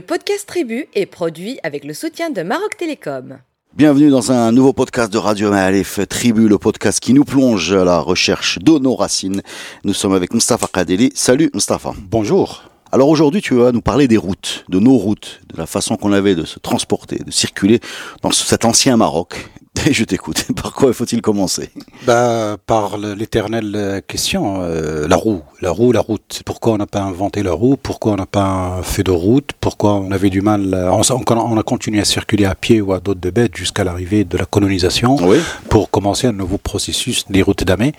[0.00, 3.36] Le podcast Tribu est produit avec le soutien de Maroc Télécom.
[3.74, 7.84] Bienvenue dans un nouveau podcast de Radio Maalif Tribu, le podcast qui nous plonge à
[7.84, 9.42] la recherche de nos racines.
[9.84, 11.12] Nous sommes avec Mustafa Kadeli.
[11.14, 11.92] Salut Mustafa.
[11.98, 12.64] Bonjour.
[12.92, 16.14] Alors aujourd'hui, tu vas nous parler des routes, de nos routes, de la façon qu'on
[16.14, 17.78] avait de se transporter, de circuler
[18.22, 19.50] dans cet ancien Maroc.
[19.86, 20.46] Et je t'écoute.
[20.56, 21.70] Par quoi faut-il commencer?
[22.06, 25.42] Bah, Par l'éternelle question, euh, la roue.
[25.62, 26.42] La roue, la route.
[26.44, 27.76] Pourquoi on n'a pas inventé la roue?
[27.76, 29.50] Pourquoi on n'a pas fait de route?
[29.60, 33.00] Pourquoi on avait du mal on, on, a continué à circuler à pied ou à
[33.00, 35.38] d'autres de bêtes jusqu'à l'arrivée de la colonisation oui.
[35.68, 37.92] pour commencer un nouveau processus des routes d'amé,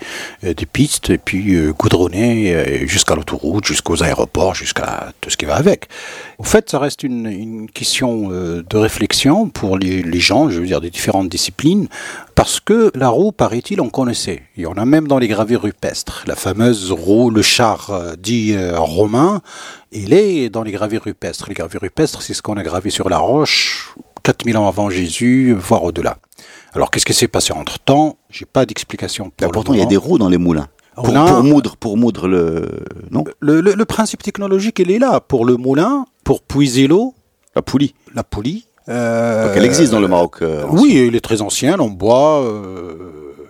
[0.44, 5.36] euh, des pistes, et puis euh, goudronner euh, jusqu'à l'autoroute, jusqu'aux aéroports, jusqu'à tout ce
[5.36, 5.88] qui va avec.
[6.38, 10.58] Au fait, ça reste une, une question euh, de réflexion pour les, les gens, je
[10.58, 11.61] veux dire, des différentes disciplines,
[12.34, 14.42] parce que la roue, paraît-il, on connaissait.
[14.56, 16.24] Il y en a même dans les gravures rupestres.
[16.26, 19.40] La fameuse roue, le char euh, dit euh, romain,
[19.92, 21.46] il est dans les gravures rupestres.
[21.48, 25.52] Les gravures rupestres, c'est ce qu'on a gravé sur la roche 4000 ans avant Jésus,
[25.58, 26.18] voire au-delà.
[26.74, 28.16] Alors, qu'est-ce qui s'est passé entre-temps?
[28.30, 30.68] J'ai pas d'explication pour le Pourtant, il y a des roues dans les moulins.
[30.94, 32.68] Pour, a- pour moudre, pour moudre le...
[33.10, 33.24] Non?
[33.40, 35.20] Le, le- le principe technologique, il est là.
[35.20, 37.14] Pour le moulin, pour puiser l'eau,
[37.56, 37.94] La poulie.
[38.14, 38.64] la poulie.
[38.88, 40.36] Euh, Donc elle existe dans le Maroc.
[40.42, 42.42] euh, Oui, il est très ancien, en bois.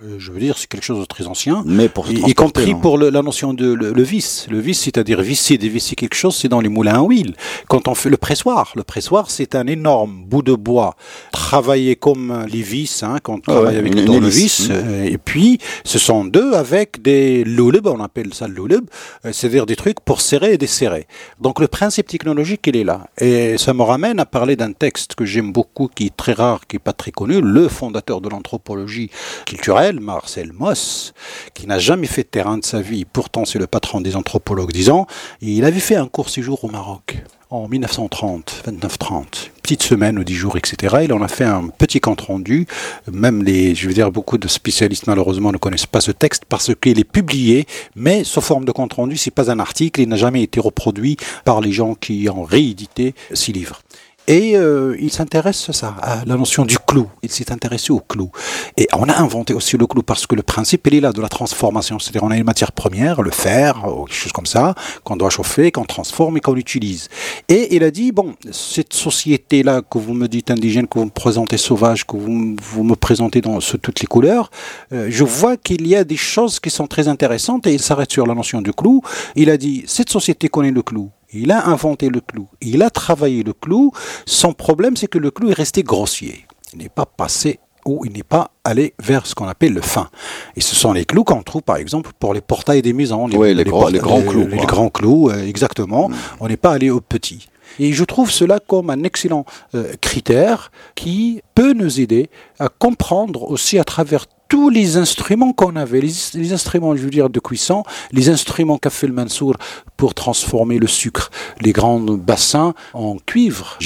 [0.04, 1.62] Euh, je veux dire, c'est quelque chose de très ancien.
[1.66, 2.80] Mais pour se Y, compris non.
[2.80, 4.46] pour le- la notion de le, le vis.
[4.50, 7.34] Le vis, c'est-à-dire visser, dévisser quelque chose, c'est dans les moulins à huile.
[7.68, 10.96] Quand on fait le pressoir, le pressoir, c'est un énorme bout de bois
[11.30, 14.60] travaillé comme les vis, hein, quand on Ah travaille ouais, avec une- le tournevis.
[14.60, 14.68] hélice.
[14.70, 18.84] euh, et puis, ce sont deux avec des louleb, on appelle ça le louleb,
[19.24, 21.06] euh, c'est-à-dire des trucs pour serrer et desserrer.
[21.40, 23.06] Donc le principe technologique, il est là.
[23.18, 26.60] Et ça me ramène à parler d'un texte que j'aime beaucoup, qui est très rare,
[26.66, 29.10] qui est pas très connu, le fondateur de l'anthropologie
[29.46, 31.14] culturelle, Marcel Moss,
[31.54, 34.72] qui n'a jamais fait de terrain de sa vie, pourtant c'est le patron des anthropologues,
[34.72, 35.06] disons,
[35.40, 37.22] et il avait fait un court séjour au Maroc
[37.52, 40.96] en 1930, 29-30, petite semaine ou dix jours, etc.
[41.04, 42.66] Il en a fait un petit compte rendu.
[43.12, 46.74] Même les, je veux dire, beaucoup de spécialistes malheureusement ne connaissent pas ce texte parce
[46.74, 50.16] qu'il est publié, mais sous forme de compte rendu, c'est pas un article, il n'a
[50.16, 53.82] jamais été reproduit par les gens qui ont réédité ces livres.
[54.28, 57.08] Et euh, il s'intéresse à ça, à la notion du clou.
[57.22, 58.30] Il s'est intéressé au clou.
[58.76, 61.20] Et on a inventé aussi le clou parce que le principe, il est là de
[61.20, 61.98] la transformation.
[61.98, 65.30] C'est-à-dire, on a une matière première, le fer, ou quelque chose comme ça, qu'on doit
[65.30, 67.08] chauffer, qu'on transforme et qu'on utilise.
[67.48, 71.10] Et il a dit, bon, cette société-là que vous me dites indigène, que vous me
[71.10, 74.50] présentez sauvage, que vous, vous me présentez dans sous toutes les couleurs,
[74.92, 78.12] euh, je vois qu'il y a des choses qui sont très intéressantes et il s'arrête
[78.12, 79.02] sur la notion du clou.
[79.34, 81.10] Il a dit, cette société connaît le clou.
[81.32, 82.46] Il a inventé le clou.
[82.60, 83.90] Il a travaillé le clou.
[84.26, 86.46] Son problème, c'est que le clou est resté grossier.
[86.72, 90.08] Il n'est pas passé ou il n'est pas allé vers ce qu'on appelle le fin.
[90.56, 93.28] Et ce sont les clous qu'on trouve, par exemple, pour les portails des maisons.
[93.32, 96.10] Oui, les gros- les grands clous, Les, grands clous, euh, exactement.
[96.40, 97.48] On n'est pas allé au petit.
[97.80, 99.44] Et je trouve cela comme un excellent
[99.74, 102.28] euh, critère qui peut nous aider
[102.58, 107.30] à comprendre aussi à travers tous les instruments qu'on avait, les, instruments, je veux dire,
[107.30, 109.56] de cuisson, les instruments qu'a fait le Mansour
[109.96, 111.30] pour transformer le sucre,
[111.62, 113.78] les grands bassins en cuivre,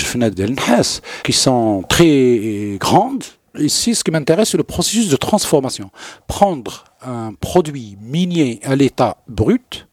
[1.23, 3.23] qui sont très grandes.
[3.57, 5.93] Ici, ce qui m'intéresse, c'est le processus de transformation.
[6.27, 9.87] Prendre un produit minier à l'état brut,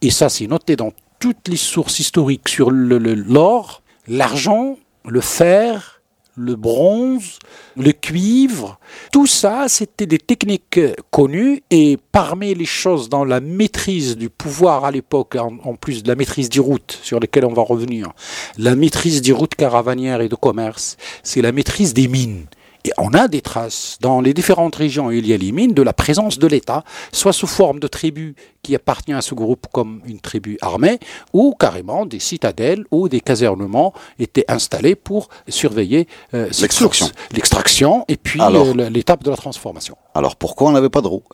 [0.00, 4.76] et ça, c'est noté dans toutes les sources historiques sur l'or, l'argent,
[5.08, 5.99] le fer,
[6.36, 7.38] le bronze,
[7.76, 8.78] le cuivre,
[9.12, 10.80] tout ça, c'était des techniques
[11.10, 16.08] connues et parmi les choses dans la maîtrise du pouvoir à l'époque, en plus de
[16.08, 18.12] la maîtrise des routes sur lesquelles on va revenir,
[18.58, 22.46] la maîtrise des routes caravanières et de commerce, c'est la maîtrise des mines.
[22.84, 25.74] Et on a des traces dans les différentes régions où il y a les mines
[25.74, 29.66] de la présence de l'État, soit sous forme de tribus qui appartiennent à ce groupe
[29.72, 30.98] comme une tribu armée,
[31.32, 37.10] ou carrément des citadelles ou des casernements étaient installés pour surveiller euh, L'extraction.
[37.32, 39.96] L'extraction et puis euh, l'étape de la transformation.
[40.14, 41.22] Alors pourquoi on n'avait pas de roue?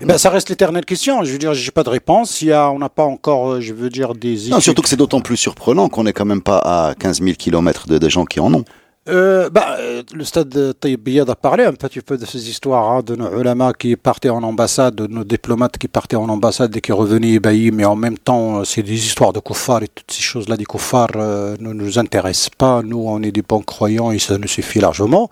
[0.00, 1.24] Eh ben, ça reste l'éternelle question.
[1.24, 2.40] Je veux dire, j'ai pas de réponse.
[2.42, 4.88] Il y a, on n'a pas encore, euh, je veux dire, des Non, surtout que
[4.88, 8.08] c'est d'autant plus surprenant qu'on n'est quand même pas à 15 000 km de, de
[8.08, 8.64] gens qui en ont.
[9.06, 12.48] Euh, bah, euh, le stade de Tayyip Biyad a parlé un petit peu de ces
[12.48, 16.28] histoires hein, de nos ulama qui partaient en ambassade, de nos diplomates qui partaient en
[16.30, 19.82] ambassade et qui revenaient ébahis, mais en même temps, euh, c'est des histoires de kuffar
[19.82, 22.80] et toutes ces choses-là des kuffars euh, ne nous intéressent pas.
[22.82, 25.28] Nous, on est des bons croyants et ça nous suffit largement.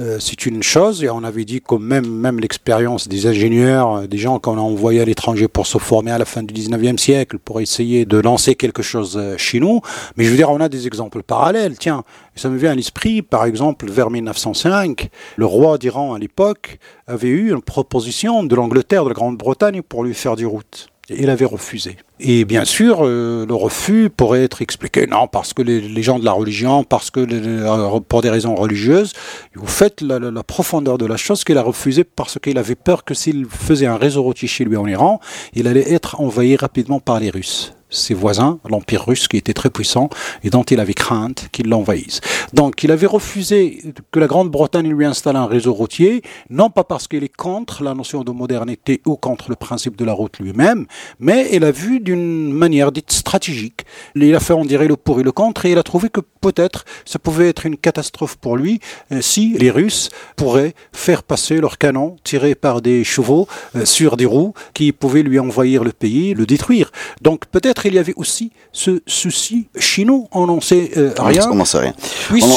[0.00, 4.06] Euh, c'est une chose et on avait dit que même, même l'expérience des ingénieurs, euh,
[4.06, 6.96] des gens qu'on a envoyés à l'étranger pour se former à la fin du 19e
[6.96, 9.82] siècle, pour essayer de lancer quelque chose euh, chez nous.
[10.16, 11.76] Mais je veux dire, on a des exemples parallèles.
[11.78, 12.02] Tiens,
[12.36, 17.28] ça me vient à l'esprit, par exemple, vers 1905, le roi d'Iran à l'époque avait
[17.28, 20.88] eu une proposition de l'Angleterre, de la Grande-Bretagne pour lui faire des routes.
[21.10, 21.96] il avait refusé.
[22.20, 26.24] Et bien sûr, euh, le refus pourrait être expliqué, non, parce que les, gens de
[26.24, 29.12] la religion, parce que euh, pour des raisons religieuses.
[29.54, 33.04] Vous faites la, la profondeur de la chose qu'il a refusé parce qu'il avait peur
[33.04, 35.20] que s'il faisait un réseau routier chez lui en Iran,
[35.54, 39.70] il allait être envahi rapidement par les Russes ses voisins, l'Empire russe qui était très
[39.70, 40.08] puissant
[40.42, 42.20] et dont il avait crainte qu'il l'envahisse.
[42.52, 47.08] Donc il avait refusé que la Grande-Bretagne lui installe un réseau routier, non pas parce
[47.08, 50.86] qu'il est contre la notion de modernité ou contre le principe de la route lui-même,
[51.18, 53.84] mais il a vu d'une manière dite stratégique.
[54.14, 56.20] Il a fait on dirait le pour et le contre et il a trouvé que
[56.40, 58.80] peut-être ça pouvait être une catastrophe pour lui
[59.12, 64.16] euh, si les Russes pourraient faire passer leurs canons tirés par des chevaux euh, sur
[64.16, 66.90] des roues qui pouvaient lui envahir le pays, le détruire.
[67.22, 71.48] Donc peut-être il y avait aussi ce souci chez nous, on n'en sait euh, rien.
[71.50, 71.94] On n'en sait rien.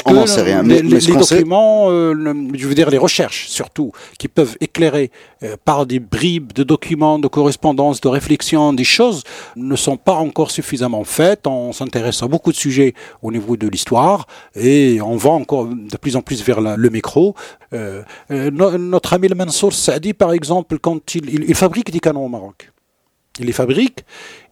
[0.05, 0.63] On n'en sait rien.
[0.63, 5.11] Mais, les, documents, euh, je veux dire les recherches surtout, qui peuvent éclairer
[5.43, 9.23] euh, par des bribes de documents, de correspondances, de réflexions, des choses,
[9.55, 11.47] ne sont pas encore suffisamment faites.
[11.47, 15.97] On s'intéresse à beaucoup de sujets au niveau de l'histoire et on va encore de
[15.97, 17.35] plus en plus vers le micro.
[18.29, 22.71] notre ami le Mansour Saadi, par exemple, quand il, il fabrique des canons au Maroc,
[23.39, 24.05] il les fabrique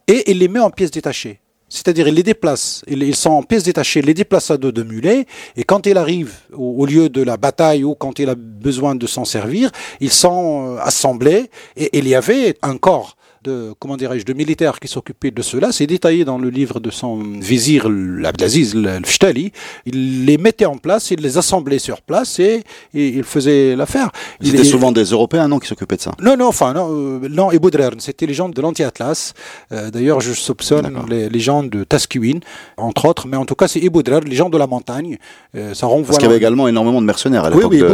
[0.08, 1.40] et il les met en pièces détachées.
[1.68, 5.24] C'est-à-dire, il les déplace, ils sont en pièces détachées, les déplace à dos de mulet,
[5.56, 9.06] et quand il arrive au, lieu de la bataille ou quand il a besoin de
[9.06, 14.24] s'en servir, ils sont euh, assemblés, et il y avait un corps de, comment dirais-je,
[14.24, 15.72] de militaires qui s'occupaient de cela.
[15.72, 19.52] C'est détaillé dans le livre de son vizir, Abdelaziz al-Fhtali.
[19.86, 22.62] Il les mettait en place, il les assemblait sur place et,
[22.94, 24.10] il faisait l'affaire.
[24.40, 26.12] C'était souvent des Européens, non, qui s'occupaient de ça?
[26.20, 27.58] Non, non, enfin, non, euh, non et
[27.98, 29.34] c'était les gens de l'anti-Atlas.
[29.72, 32.40] Euh, d'ailleurs, je soupçonne les, gens de Taskiwin,
[32.76, 35.18] entre autres, mais en tout cas, c'est Iboudrer, les gens de la montagne.
[35.56, 37.88] Euh, ça renvoie Parce qu'il y avait également énormément de mercenaires à l'époque oui, oui,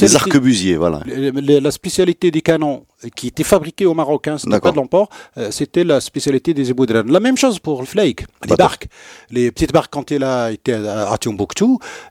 [0.00, 1.00] des, arquebusiers, voilà.
[1.06, 2.84] La spécialité des canons
[3.14, 7.10] qui était fabriqué au Marocain, c'était pas de l'emport, euh, c'était la spécialité des Eboudren.
[7.10, 8.88] La même chose pour le flake, les barques.
[9.30, 11.64] Les petites barques, quand il a été à Timbuktu,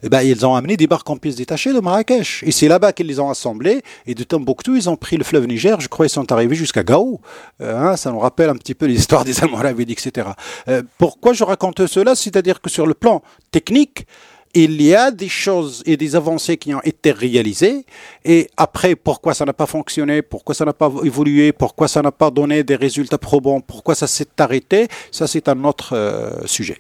[0.04, 2.44] eh ben, ils ont amené des barques en pièces détachées de Marrakech.
[2.46, 3.82] Et c'est là-bas qu'ils les ont assemblées.
[4.06, 6.84] Et de Timbuktu, ils ont pris le fleuve Niger, je crois qu'ils sont arrivés jusqu'à
[6.84, 7.20] Gao.
[7.62, 10.28] Euh, hein, ça nous rappelle un petit peu l'histoire des Almoravides, etc.
[10.68, 12.16] Euh, pourquoi je raconte cela?
[12.16, 13.22] C'est-à-dire que sur le plan
[13.52, 14.06] technique,
[14.56, 17.86] il y a des choses et des avancées qui ont été réalisées.
[18.24, 22.12] Et après, pourquoi ça n'a pas fonctionné, pourquoi ça n'a pas évolué, pourquoi ça n'a
[22.12, 26.78] pas donné des résultats probants, pourquoi ça s'est arrêté, ça c'est un autre euh, sujet.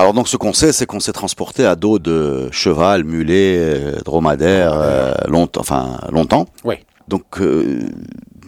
[0.00, 4.00] Alors donc ce qu'on sait, c'est qu'on s'est transporté à dos de cheval, mulet, euh,
[4.00, 6.46] dromadaire, euh, longtemps, enfin longtemps.
[6.64, 6.76] Oui.
[7.06, 7.40] Donc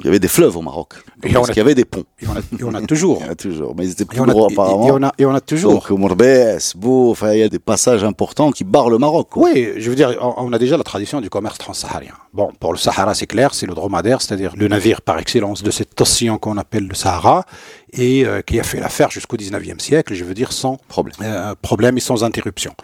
[0.01, 0.95] il y avait des fleuves au Maroc.
[1.33, 2.05] Parce qu'il y avait des ponts.
[2.21, 2.27] Et
[2.65, 3.19] on a, toujours.
[3.21, 3.75] il y en a toujours.
[3.77, 4.87] Mais ils étaient plus gros apparemment.
[4.87, 5.75] Et on, a, et on a toujours.
[5.75, 9.29] Donc Mourbès, enfin, il y a des passages importants qui barrent le Maroc.
[9.37, 12.15] Oui, je veux dire, on, a déjà la tradition du commerce transsaharien.
[12.33, 15.71] Bon, pour le Sahara, c'est clair, c'est le dromadaire, c'est-à-dire le navire par excellence de
[15.71, 17.45] cet océan qu'on appelle le Sahara,
[17.93, 21.55] et euh, qui a fait l'affaire jusqu'au 19e siècle, je veux dire, sans problème, euh,
[21.61, 22.75] problème et sans interruption.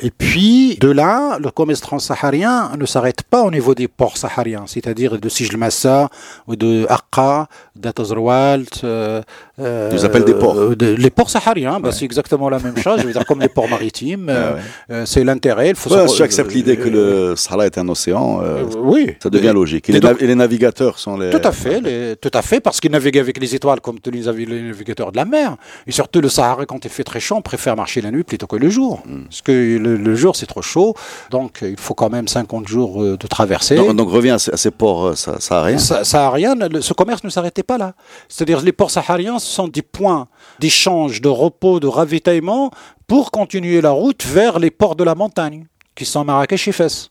[0.00, 4.64] Et puis, de là, le commerce transsaharien ne s'arrête pas au niveau des ports sahariens,
[4.66, 6.08] c'est-à-dire de Sijlmassa,
[6.46, 8.84] ou de Aqqa, d'Atazrwalt.
[8.84, 9.22] Euh,
[9.58, 10.56] euh, Ils appellent des ports.
[10.80, 13.68] les ports sahariens, bah, c'est exactement la même chose, je veux dire, comme les ports
[13.68, 14.30] maritimes.
[14.42, 14.56] Ah
[14.90, 15.70] euh, c'est l'intérêt.
[15.70, 18.40] Il faut si tu acceptes l'idée que le Sahara est un océan,
[18.78, 19.14] oui.
[19.22, 19.88] ça devient logique.
[19.90, 21.30] Et, les, navigateurs sont les.
[21.30, 24.62] Tout à fait, tout à fait, parce qu'ils naviguent avec les étoiles comme les, les
[24.62, 25.56] navigateurs de la mer.
[25.86, 28.46] Et surtout, le Sahara, quand il fait très chaud, on préfère marcher la nuit plutôt
[28.46, 29.02] que le jour.
[29.06, 29.24] Hmm.
[29.24, 30.94] Parce que le, jour, c'est trop chaud.
[31.30, 33.76] Donc, il faut quand même 50 jours euh, de traversée.
[33.76, 35.78] Donc, donc reviens à ces, ports euh, sahariens.
[35.78, 37.94] Sahariens, ce commerce ne s'arrêtait pas là.
[38.28, 42.70] C'est-à-dire, les ports sahariens, ce sont des points d'échange, de repos, de ravitaillement
[43.06, 47.10] pour continuer la route vers les ports de la montagne, qui sont Marrakech et Fès.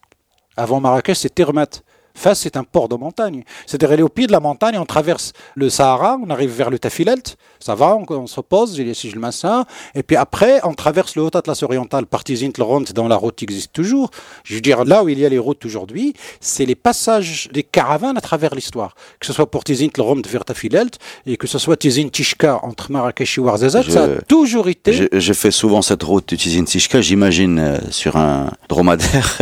[0.58, 1.68] Avant Marrakech, c'est Termet.
[2.14, 3.44] Fès, c'est un port de montagne.
[3.66, 6.80] C'est-à-dire, aller au pied de la montagne, on traverse le Sahara, on arrive vers le
[6.80, 9.66] Tafilelt, ça va, on, se pose, si je le ça,
[9.96, 13.72] et puis après, on traverse le Haut-Atlas oriental, partie Zintlront, dans la route qui existe
[13.74, 14.10] toujours.
[14.44, 17.64] Je veux dire, là où il y a les routes aujourd'hui, c'est les passages des
[17.64, 18.96] caravanes à travers l'histoire.
[19.20, 23.38] Que ce soit pour Tlront vers Tafilelt, et que ce soit Tizin Tishka entre Marrakech
[23.38, 25.10] et Ouarzazate, ça a toujours été.
[25.14, 29.38] J'ai fait souvent cette route de Tizin Tishka, j'imagine euh, sur un dromadaire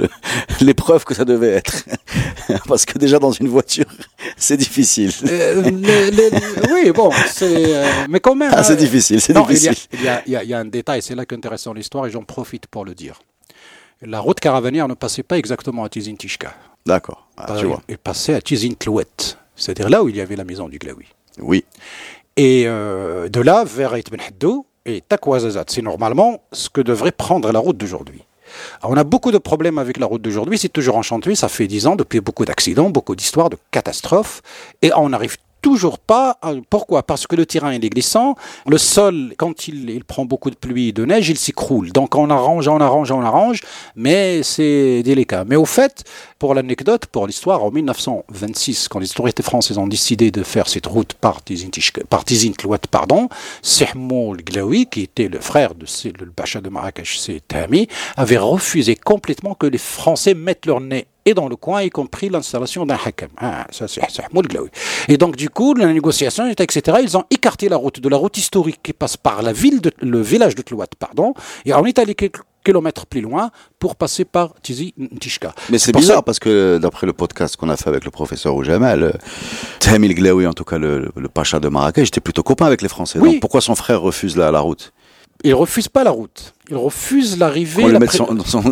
[0.60, 1.84] l'épreuve que ça devait être.
[2.68, 3.86] Parce que déjà dans une voiture,
[4.36, 5.10] c'est difficile.
[5.26, 5.62] Euh,
[6.72, 8.52] oui, bon, c'est, euh, mais quand même.
[8.54, 9.74] Ah, c'est euh, difficile, c'est difficile.
[9.92, 12.84] Il y, a, y, a, un détail, c'est là qu'intéressant l'histoire et j'en profite pour
[12.84, 13.20] le dire.
[14.02, 16.54] La route caravanière ne passait pas exactement à Tizintishka.
[16.84, 17.80] D'accord, ah, tu vois.
[17.88, 19.06] Elle passait à Tizintlouet,
[19.56, 21.06] c'est-à-dire là où il y avait la maison du Glaoui.
[21.40, 21.64] Oui.
[22.36, 25.64] Et euh, de là vers Ibn Haddou et Takwazazat.
[25.68, 28.24] C'est normalement ce que devrait prendre la route d'aujourd'hui.
[28.82, 31.66] On a beaucoup de problèmes avec la route d'aujourd'hui, c'est toujours en chantier, ça fait
[31.66, 34.42] dix ans, depuis beaucoup d'accidents, beaucoup d'histoires, de catastrophes,
[34.82, 36.38] et on arrive toujours pas.
[36.68, 37.02] Pourquoi?
[37.02, 38.36] Parce que le terrain est glissant.
[38.68, 41.90] Le sol, quand il, prend beaucoup de pluie et de neige, il s'écroule.
[41.90, 43.60] Donc on arrange, on arrange, on arrange,
[43.96, 45.44] mais c'est délicat.
[45.46, 46.04] Mais au fait,
[46.38, 50.86] pour l'anecdote, pour l'histoire, en 1926, quand les autorités françaises ont décidé de faire cette
[50.86, 51.70] route par Tizin
[52.90, 53.30] pardon,
[53.62, 55.86] Sehmou Glaoui, qui était le frère de
[56.20, 61.06] le Bacha de Marrakech, c'est Tami, avait refusé complètement que les Français mettent leur nez
[61.26, 63.30] et dans le coin, y compris l'installation d'un hakam.
[63.38, 64.02] Ah, ça, c'est
[65.08, 68.36] Et donc, du coup, la négociation, etc., ils ont écarté la route de la route
[68.36, 71.98] historique qui passe par la ville, de, le village de Tlouat, pardon, et on est
[71.98, 75.54] allé quelques kilomètres plus loin pour passer par Tizi Ntishka.
[75.70, 79.02] Mais c'est bizarre parce que d'après le podcast qu'on a fait avec le professeur Oujamal,
[79.02, 79.12] euh,
[79.80, 83.18] Tamil Glaoui, en tout cas le, pacha de Marrakech, était plutôt copain avec les Français.
[83.18, 84.92] Donc pourquoi son frère refuse la, la route?
[85.42, 87.84] Il refuse pas la route il refuse l'arrivée.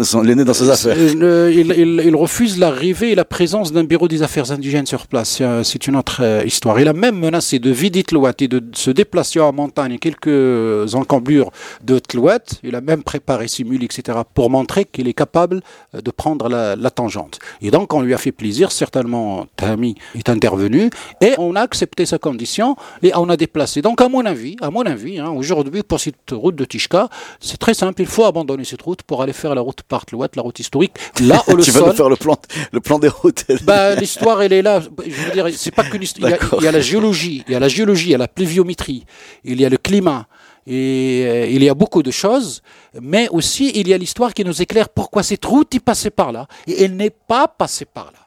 [0.02, 0.96] Son, nez dans ses affaires.
[0.96, 5.42] il, refuse l'arrivée et la présence d'un bureau des affaires indigènes sur place.
[5.62, 6.80] C'est une autre euh, histoire.
[6.80, 11.50] Il a même menacé de vider Tlouat et de se déplacer en montagne quelques encombrures
[11.84, 12.38] de Tlouat.
[12.62, 14.20] Il a même préparé simule, etc.
[14.32, 15.60] pour montrer qu'il est capable
[15.94, 17.40] euh, de prendre la, tangente.
[17.60, 18.72] Et donc, on lui a fait plaisir.
[18.72, 20.88] Certainement, Tami est intervenu
[21.20, 23.82] et on a accepté sa condition et on a déplacé.
[23.82, 27.08] Donc, à mon avis, à mon avis, hein, aujourd'hui, pour cette route de Tishka,
[27.40, 30.58] c'est très il faut abandonner cette route pour aller faire la route Partlouat, la route
[30.58, 30.92] historique.
[31.20, 32.36] Là où le tu vas nous faire le plan,
[32.72, 33.44] le plan des routes.
[33.62, 34.80] Bah, l'histoire, elle est là.
[34.80, 36.32] Je veux dire, c'est pas qu'une histoire.
[36.58, 39.04] Il y, a, la géologie, il y a la géologie, il y a la pluviométrie,
[39.44, 40.26] il y a le climat.
[40.66, 42.62] Et euh, il y a beaucoup de choses,
[43.00, 46.30] mais aussi il y a l'histoire qui nous éclaire pourquoi cette route est passée par
[46.32, 46.46] là.
[46.66, 48.21] Et elle n'est pas passée par là.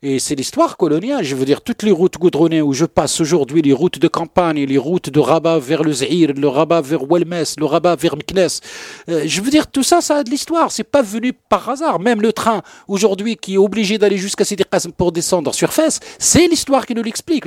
[0.00, 1.24] Et c'est l'histoire coloniale.
[1.24, 4.64] Je veux dire, toutes les routes goudronnées où je passe aujourd'hui, les routes de campagne,
[4.64, 8.60] les routes de Rabat vers le Zahir, le Rabat vers Welmes, le Rabat vers Meknes.
[9.08, 10.70] Euh, je veux dire, tout ça, ça a de l'histoire.
[10.70, 11.98] C'est pas venu par hasard.
[11.98, 14.62] Même le train, aujourd'hui, qui est obligé d'aller jusqu'à Sidi
[14.96, 17.44] pour descendre sur Fès, c'est l'histoire qui nous l'explique.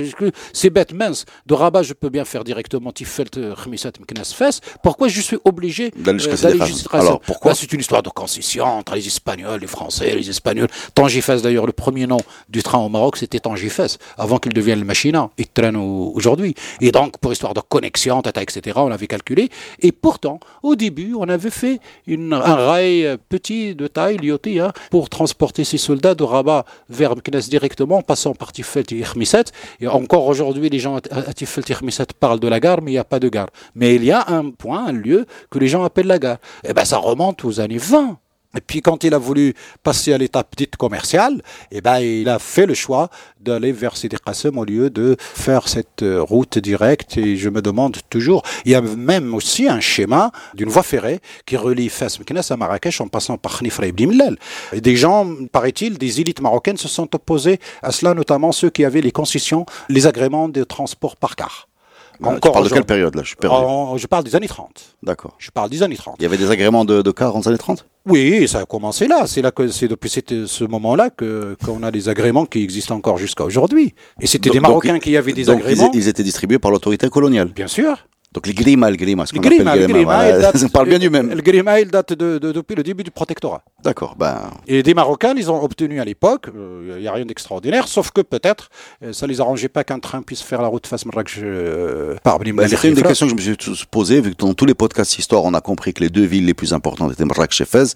[0.51, 1.23] C'est bête, mince.
[1.45, 4.59] De Rabat, je peux bien faire directement Tifelt, Khmisat, Meknes, Fès.
[4.83, 8.95] Pourquoi je suis obligé d'aller jusqu'à euh, Alors, pourquoi C'est une histoire de concession entre
[8.95, 10.67] les Espagnols, les Français, les Espagnols.
[10.93, 12.17] Tangier d'ailleurs, le premier nom
[12.51, 15.29] du train au Maroc, c'était Tangifès, avant qu'il devienne le Machina.
[15.37, 16.53] Il traîne aujourd'hui.
[16.81, 19.49] Et donc, pour histoire de connexion, tata, etc., on avait calculé.
[19.79, 24.73] Et pourtant, au début, on avait fait une, un rail petit de taille, Lyoté, hein,
[24.89, 29.45] pour transporter ces soldats de Rabat vers Meknes directement, en passant par Tifelt et Irmiset.
[29.79, 32.95] Et encore aujourd'hui, les gens à Tifelt et Irmiset parlent de la gare, mais il
[32.95, 33.47] n'y a pas de gare.
[33.75, 36.37] Mais il y a un point, un lieu que les gens appellent la gare.
[36.63, 38.17] Et eh ben, ça remonte aux années 20.
[38.55, 39.53] Et puis quand il a voulu
[39.83, 41.41] passer à l'étape dite commerciale,
[41.71, 45.67] eh ben, il a fait le choix d'aller vers Sidi Qassem au lieu de faire
[45.67, 47.17] cette euh, route directe.
[47.17, 51.19] Et je me demande toujours, il y a même aussi un schéma d'une voie ferrée
[51.45, 54.37] qui relie Fès Meknes à Marrakech en passant par Khnifra ibn Millal.
[54.73, 58.85] Et des gens, paraît-il, des élites marocaines se sont opposés à cela, notamment ceux qui
[58.85, 61.70] avaient les concessions, les agréments de transport par car.
[62.21, 63.23] Encore tu parles de quelle période là?
[63.23, 63.35] Je,
[63.97, 64.97] je parle des années 30.
[65.03, 65.35] D'accord.
[65.37, 66.15] Je parle des années 30.
[66.19, 68.65] Il y avait des agréments de, de car dans les années 30 oui, ça a
[68.65, 69.27] commencé là.
[69.27, 73.17] C'est là que c'est depuis ce moment-là que qu'on a des agréments qui existent encore
[73.19, 73.93] jusqu'à aujourd'hui.
[74.19, 75.91] Et c'était des Marocains qui avaient des agréments.
[75.93, 77.49] ils étaient distribués par l'autorité coloniale.
[77.49, 78.07] Bien sûr.
[78.33, 80.23] Donc les grima, le grima, ce qu'on appelle le grima,
[80.63, 81.31] on parle bien du même.
[81.31, 83.61] Le grima, il date de, depuis le début du protectorat.
[83.83, 84.15] D'accord.
[84.17, 84.51] Ben...
[84.67, 88.11] Et des Marocains, ils ont obtenu à l'époque, il euh, n'y a rien d'extraordinaire, sauf
[88.11, 88.69] que peut-être,
[89.03, 92.39] euh, ça les arrangeait pas qu'un train puisse faire la route face Marrakech euh, par
[92.39, 94.75] ben, C'est une des questions que je me suis posée, vu que dans tous les
[94.75, 97.65] podcasts histoire, on a compris que les deux villes les plus importantes étaient Marrakech et
[97.65, 97.95] Fès,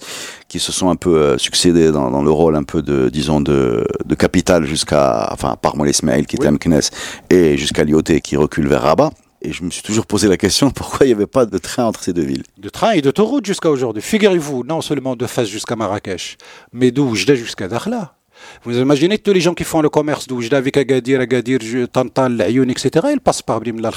[0.50, 3.40] qui se sont un peu euh, succédés dans, dans, le rôle un peu de, disons,
[3.40, 6.82] de, de capitale jusqu'à, enfin, par Ismail qui était à Meknes
[7.30, 9.12] et jusqu'à Lyoté qui recule vers Rabat.
[9.46, 11.86] Et je me suis toujours posé la question pourquoi il n'y avait pas de train
[11.86, 12.44] entre ces deux villes?
[12.58, 14.02] De train et d'autoroute jusqu'à aujourd'hui.
[14.02, 16.38] Figurez-vous, non seulement de Fès jusqu'à Marrakech,
[16.74, 18.16] mais d'Oujda jusqu'à Dakhla.
[18.64, 21.60] Vous imaginez tous les gens qui font le commerce d'Oujda avec Agadir, Agadir,
[21.92, 23.08] Tantal, Ayoun, etc.
[23.14, 23.94] Ils passent par Brim al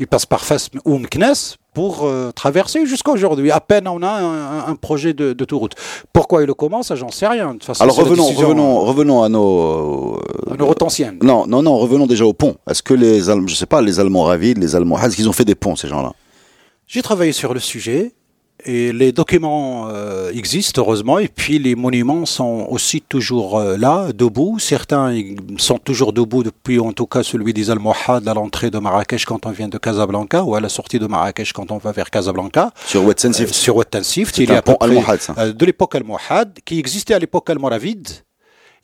[0.00, 3.50] Ils passent par Fès ou Meknes pour euh, traverser jusqu'à aujourd'hui.
[3.50, 4.08] À peine on a
[4.66, 5.74] un, projet de, de route.
[6.10, 7.52] Pourquoi il le commence, j'en sais rien.
[7.52, 10.16] De façon, Alors revenons, revenons, revenons à nos...
[10.16, 11.18] Euh, à nos routes anciennes.
[11.22, 12.56] Non, non, non, revenons déjà au pont.
[12.66, 15.44] Est-ce que les, je sais pas, les Allemands ravides, les Allemands, est-ce qu'ils ont fait
[15.44, 16.14] des ponts, ces gens-là?
[16.86, 18.12] J'ai travaillé sur le sujet.
[18.64, 24.12] Et les documents euh, existent, heureusement, et puis les monuments sont aussi toujours euh, là,
[24.12, 24.58] debout.
[24.58, 25.22] Certains
[25.58, 29.44] sont toujours debout depuis, en tout cas, celui des Almohades à l'entrée de Marrakech quand
[29.46, 32.72] on vient de Casablanca, ou à la sortie de Marrakech quand on va vers Casablanca.
[32.86, 35.52] Sur Ouattensif euh, Sur Ouattensif, il y a pont Almohade, ça.
[35.52, 38.08] de l'époque Almohade, qui existait à l'époque almoravide,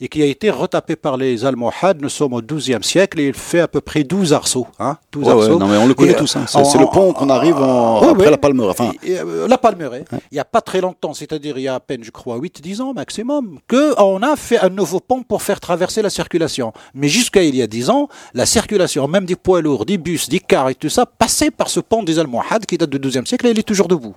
[0.02, 2.02] et qui a été retapé par les Almohades.
[2.02, 4.66] Nous sommes au XIIe siècle et il fait à peu près 12 arceaux.
[4.80, 5.58] Hein, 12 arceaux.
[5.60, 6.34] non, mais on le connaît tous.
[6.34, 6.44] Hein.
[6.48, 8.70] C'est le pont qu'on arrive en, après la Palmeraie.
[8.70, 8.90] Enfin...
[9.08, 10.04] Euh, la Palmeraie.
[10.32, 12.82] Il n'y a pas très longtemps, c'est-à-dire il y a à peine, je crois, 8-10
[12.82, 16.72] ans maximum, qu'on a fait un nouveau pont pour faire traverser la circulation.
[16.94, 20.28] Mais jusqu'à il y a 10 ans, la circulation, même des poids lourds, des bus,
[20.28, 23.24] des cars et tout ça, passait par ce pont des Almohades qui date du XIIe
[23.24, 24.16] siècle et il est toujours debout.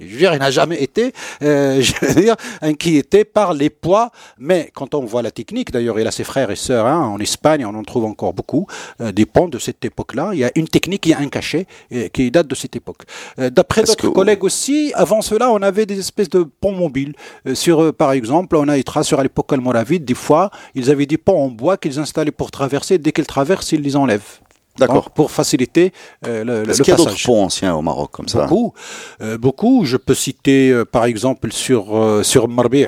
[0.00, 1.12] Je veux dire, il n'a jamais été,
[1.42, 4.10] euh, je veux dire, inquiété par les poids.
[4.38, 7.18] Mais quand on voit la technique, d'ailleurs, il a ses frères et sœurs hein, en
[7.18, 8.66] Espagne, on en trouve encore beaucoup,
[9.00, 10.30] euh, des ponts de cette époque-là.
[10.32, 12.76] Il y a une technique, il y a un cachet euh, qui date de cette
[12.76, 13.02] époque.
[13.38, 17.14] Euh, d'après d'autres collègues aussi, avant cela, on avait des espèces de ponts mobiles.
[17.46, 21.06] Euh, sur, par exemple, on a eu trace sur l'époque almoravide, des fois, ils avaient
[21.06, 22.98] des ponts en bois qu'ils installaient pour traverser.
[22.98, 24.40] Dès qu'ils traversent, ils les enlèvent.
[24.78, 25.10] D'accord.
[25.10, 25.92] Pour faciliter
[26.26, 28.46] euh, le, le, Est-ce qu'il y a d'autres ponts anciens au Maroc comme ça?
[28.46, 28.72] Beaucoup.
[29.20, 29.84] Euh, beaucoup.
[29.84, 32.86] Je peux citer euh, par exemple sur, euh, sur Marbi',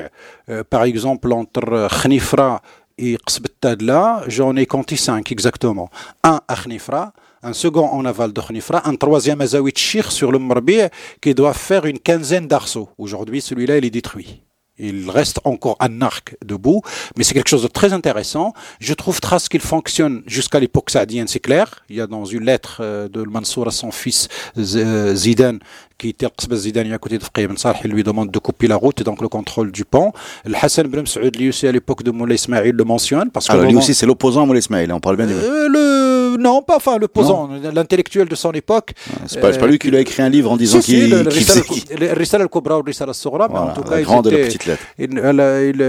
[0.49, 2.63] euh, par exemple entre Khnifra
[2.99, 5.89] et Qsbettadla, j'en ai compté cinq exactement.
[6.23, 10.31] Un à Khnifra, un second en aval de Khnifra, un troisième à Zawit Shir sur
[10.31, 10.83] le Marbi'
[11.21, 12.91] qui doit faire une quinzaine d'arceaux.
[12.99, 14.43] Aujourd'hui, celui-là, il est détruit.
[14.81, 16.83] Il reste encore un arc debout,
[17.17, 18.53] mais c'est quelque chose de très intéressant.
[18.81, 21.85] Je trouve trace qu'il fonctionne jusqu'à l'époque saadienne, c'est clair.
[21.89, 25.61] Il y a dans une lettre euh, de Mansour à son fils euh, Zidane
[26.01, 29.01] qui était Zidane à côté de Fqih Ben il lui demande de couper la route
[29.01, 30.13] et donc le contrôle du pont.
[30.47, 33.31] Le Hassan Ben Saoud, lui aussi à l'époque de Moulay Ismail, le mentionne.
[33.31, 35.35] Parce que Alors lui aussi c'est l'opposant à Moulay Ismail, on parle bien du...
[35.35, 36.37] Euh, le...
[36.39, 38.93] Non, pas enfin l'opposant, l'intellectuel de son époque.
[39.27, 41.31] C'est pas, euh, pas lui qui lui a écrit un livre en disant si, qu'il...
[41.33, 43.97] Si, le al-Kubra ou le Risal al-Sughra, mais en tout cas...
[43.97, 45.09] La grande et la il,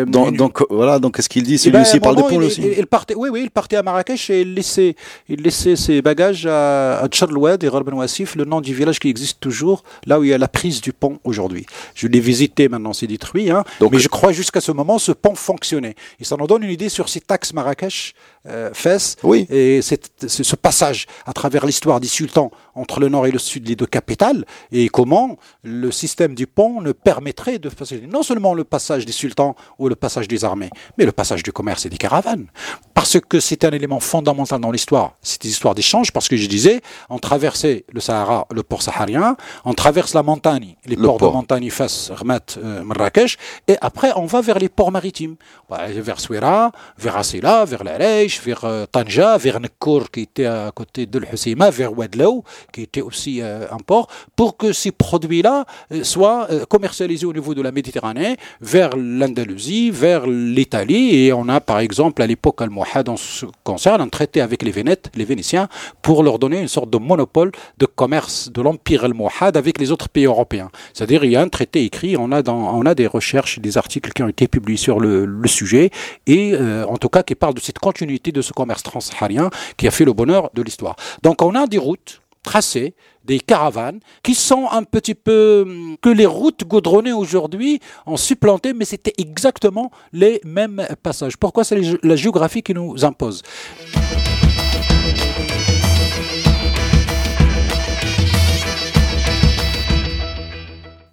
[0.07, 1.57] donc, il, donc, voilà, donc qu'est-ce qu'il dit?
[1.57, 4.29] Celui ben, aussi parle de pont aussi il, partait, Oui, oui, il partait à Marrakech
[4.29, 4.95] et il laissait,
[5.29, 9.09] il laissait ses bagages à, à Tcharlouad et Rarben Wassif, le nom du village qui
[9.09, 11.65] existe toujours, là où il y a la prise du pont aujourd'hui.
[11.95, 15.11] Je l'ai visité, maintenant c'est détruit, hein, Donc, mais je crois jusqu'à ce moment ce
[15.11, 15.95] pont fonctionnait.
[16.19, 18.13] Et ça nous donne une idée sur cet axe Marrakech,
[18.47, 19.45] euh, Fès, oui.
[19.49, 23.67] et cette, ce passage à travers l'histoire des sultans entre le nord et le sud,
[23.67, 28.53] les deux capitales, et comment le système du pont ne permettrait de faciliter non seulement
[28.53, 31.89] le passage des sultans ou le passage des armées, mais le passage du commerce et
[31.89, 32.47] des caravanes.
[32.93, 35.13] Parce que c'est un élément fondamental dans l'histoire.
[35.21, 39.35] C'est une histoire d'échange, parce que je disais, on traversait le Sahara, le port saharien,
[39.65, 41.31] on traverse la montagne, les Le ports port.
[41.31, 45.35] de montagne Fès, Ramat, euh, Marrakech, et après on va vers les ports maritimes,
[45.69, 51.05] vers Souira, vers Asila, vers l'Areich, vers euh, Tanja, vers Nekkour qui était à côté
[51.05, 56.03] de l'Husseima, vers Wadlou qui était aussi euh, un port, pour que ces produits-là euh,
[56.03, 61.59] soient euh, commercialisés au niveau de la Méditerranée, vers l'Andalousie, vers l'Italie, et on a
[61.61, 65.67] par exemple à l'époque almohade en ce concerne un traité avec les Vénètes, les Vénitiens,
[66.01, 70.09] pour leur donner une sorte de monopole de commerce de l'empire almohade avec les autres
[70.09, 70.69] pays européens.
[70.93, 73.77] C'est-à-dire il y a un traité écrit, on a, dans, on a des recherches, des
[73.77, 75.91] articles qui ont été publiés sur le, le sujet,
[76.27, 79.87] et euh, en tout cas qui parlent de cette continuité de ce commerce transsaharien qui
[79.87, 80.95] a fait le bonheur de l'histoire.
[81.23, 86.09] Donc on a des routes tracées, des caravanes qui sont un petit peu hum, que
[86.09, 91.37] les routes goudronnées aujourd'hui ont supplanté, mais c'était exactement les mêmes passages.
[91.37, 93.43] Pourquoi c'est la géographie qui nous impose?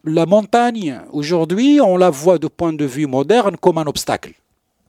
[0.04, 4.32] La montagne, aujourd'hui, on la voit de point de vue moderne comme un obstacle.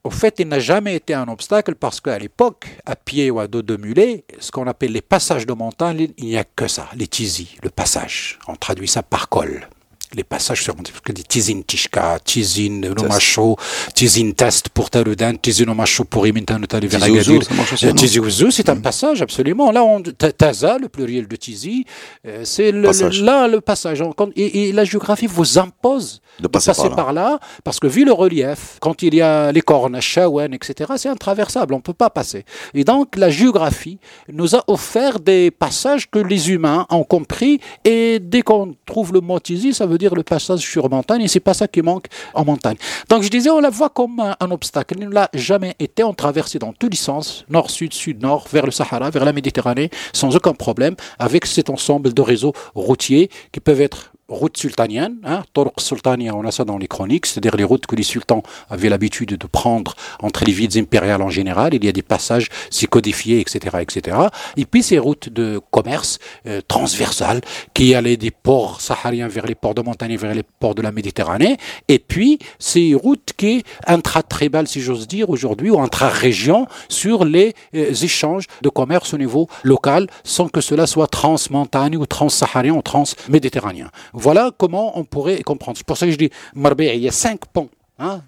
[0.04, 3.48] Au fait, il n'a jamais été un obstacle parce qu'à l'époque, à pied ou à
[3.48, 6.88] dos de mulet, ce qu'on appelle les passages de montagne, il n'y a que ça,
[6.96, 8.40] les tizi, le passage.
[8.48, 9.68] On traduit ça par col.
[10.16, 13.58] Les passages sur parce que des tizin tishka, tizin nomacho,
[13.94, 19.72] tizin test pour Taludan, tizin nomacho pour Imintan non Tizi Ouzou, c'est un passage, absolument.
[19.72, 21.86] Là, on, Ta- Taza, le pluriel de Tizi,
[22.26, 24.02] euh, c'est là le passage.
[24.36, 26.96] Et, et la géographie vous impose De passer par là.
[26.96, 30.94] par là, parce que vu le relief, quand il y a les cornes, Shawen, etc.,
[30.98, 32.46] c'est intraversable, on ne peut pas passer.
[32.74, 34.00] Et donc la géographie
[34.32, 39.22] nous a offert des passages que les humains ont compris, et dès qu'on trouve le
[39.22, 42.06] mot Tizi, ça veut dire le passage sur montagne, et c'est pas ça qui manque
[42.34, 42.78] en montagne.
[43.10, 46.04] Donc je disais, on la voit comme un, un obstacle, il ne l'a jamais été,
[46.04, 49.34] on traversait dans tous les sens, nord, sud, sud, nord, vers le Sahara, vers la
[49.34, 55.18] Méditerranée, sans aucun problème, avec cet ensemble de réseaux routiers qui peuvent être route sultanienne,
[55.24, 55.44] hein,
[55.78, 59.30] sultania, on a ça dans les chroniques, c'est-à-dire les routes que les sultans avaient l'habitude
[59.30, 61.74] de prendre entre les villes impériales en général.
[61.74, 64.18] Il y a des passages, c'est codifié, etc., etc.
[64.56, 67.42] Et puis ces routes de commerce euh, transversales
[67.74, 70.92] qui allaient des ports sahariens vers les ports de montagne, vers les ports de la
[70.92, 71.58] Méditerranée.
[71.88, 77.94] Et puis ces routes qui intra-tribales, si j'ose dire, aujourd'hui, ou intra-région, sur les euh,
[77.94, 83.90] échanges de commerce au niveau local, sans que cela soit transmontagne ou transsaharien ou transméditerranéen.
[84.20, 85.78] Voilà comment on pourrait comprendre.
[85.78, 88.22] C'est pour ça que je dis, Marbella, il y a cinq ponts hein,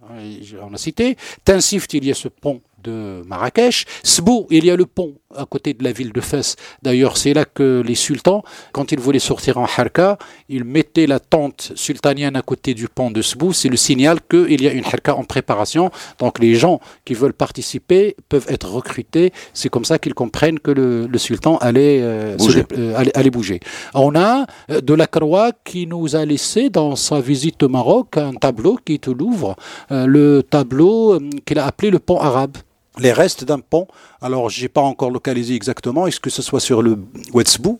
[0.61, 1.17] on a cité.
[1.43, 3.85] Tinsift, il y a ce pont de Marrakech.
[4.03, 6.55] Sbou, il y a le pont à côté de la ville de Fès.
[6.81, 10.17] D'ailleurs, c'est là que les sultans, quand ils voulaient sortir en Harka,
[10.49, 13.53] ils mettaient la tente sultanienne à côté du pont de Sbou.
[13.53, 15.91] C'est le signal qu'il y a une Harka en préparation.
[16.19, 19.31] Donc les gens qui veulent participer peuvent être recrutés.
[19.53, 22.65] C'est comme ça qu'ils comprennent que le, sultan allait, euh, bouger.
[22.77, 23.59] Euh, allait, bouger.
[23.93, 28.17] On a euh, de la Croix qui nous a laissé dans sa visite au Maroc
[28.17, 29.55] un tableau qui te l'ouvre,
[29.89, 32.57] le tableau qu'il a appelé le pont arabe
[32.99, 33.87] les restes d'un pont.
[34.21, 36.07] Alors, j'ai pas encore localisé exactement.
[36.07, 36.97] Est-ce que ce soit sur le
[37.33, 37.79] Ouetzbou,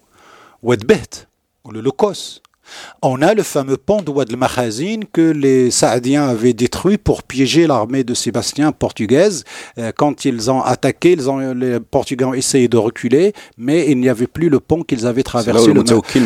[0.63, 1.28] Ouedbet,
[1.63, 2.41] ou le Lokos
[3.02, 7.67] on a le fameux pont de Ouad el que les Saadiens avaient détruit pour piéger
[7.67, 9.43] l'armée de Sébastien portugaise.
[9.78, 14.00] Euh, quand ils ont attaqué, ils ont, les Portugais ont essayé de reculer, mais il
[14.00, 15.74] n'y avait plus le pont qu'ils avaient traversé.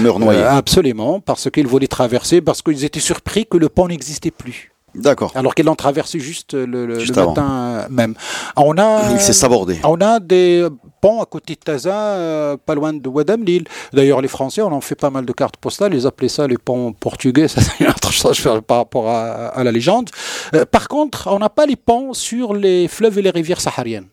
[0.02, 0.42] Meurt noyé.
[0.42, 4.75] Euh, absolument, parce qu'ils voulaient traverser, parce qu'ils étaient surpris que le pont n'existait plus.
[4.96, 5.32] D'accord.
[5.36, 8.16] Alors qu'ils l'ont traversé juste le, matin même.
[8.56, 9.80] On a, Il s'est sabordé.
[9.84, 10.68] On a des
[11.02, 13.66] ponts à côté de Taza, euh, pas loin de Ouadamlil.
[13.94, 15.94] D'ailleurs, les Français, on en fait pas mal de cartes postales.
[15.94, 17.48] Ils appelaient ça les ponts portugais.
[17.56, 20.10] Ça, c'est une autre chose par rapport à, la légende.
[20.54, 24.08] Euh, par contre, on n'a pas les ponts sur les fleuves et les rivières sahariennes.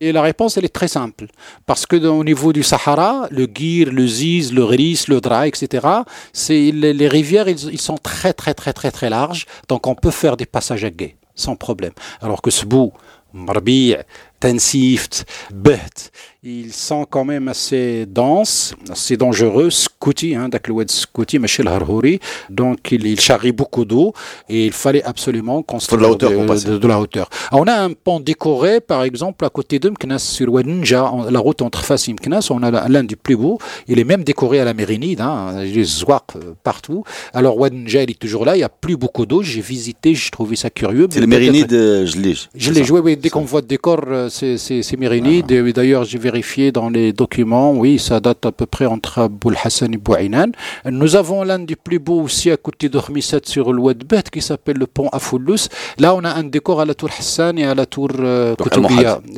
[0.00, 1.26] Et la réponse, elle est très simple.
[1.64, 5.86] Parce que au niveau du Sahara, le Gir, le Ziz, le Ris, le Dra, etc.,
[6.32, 9.46] c'est, les, rivières, ils, sont très, très, très, très, très larges.
[9.68, 11.92] Donc, on peut faire des passages à guet, sans problème.
[12.20, 12.92] Alors que ce bout,
[13.32, 13.96] Marbi',
[14.38, 16.10] Tensift, Bet,
[16.48, 19.68] ils sont quand même assez denses, assez dangereux.
[19.70, 20.48] Scouty, hein,
[20.86, 22.20] Scouty, Michel Harhouri.
[22.50, 24.12] Donc, il, il charrie beaucoup d'eau
[24.48, 26.78] et il fallait absolument construire de la hauteur.
[26.78, 27.28] De, la hauteur.
[27.50, 31.62] on a un pont décoré, par exemple, à côté de Mknas, sur Wadinja, la route
[31.62, 32.46] entre Fas et Mknas.
[32.50, 33.58] On a l'un des plus beaux.
[33.88, 37.02] Il est même décoré à la Mérinide, hein, les zouak euh, partout.
[37.34, 38.54] Alors, Wadinja, il est toujours là.
[38.54, 39.42] Il n'y a plus beaucoup d'eau.
[39.42, 41.08] J'ai visité, j'ai trouvé ça curieux.
[41.10, 42.34] C'est le Mérinide, euh, je l'ai.
[42.54, 43.16] Je l'ai joué, oui.
[43.16, 45.46] Dès qu'on voit le décor, euh, c'est Mérinide.
[45.46, 46.35] D'ailleurs, j'ai vérifié
[46.72, 50.52] dans les documents, oui, ça date à peu près entre Aboul Hassan et Bouainan.
[50.84, 54.42] Nous avons l'un des plus beaux aussi à côté de Khmisat sur le Ouadbet qui
[54.42, 55.68] s'appelle le pont Afoullus.
[55.98, 58.54] Là, on a un décor à la tour Hassan et à la tour euh,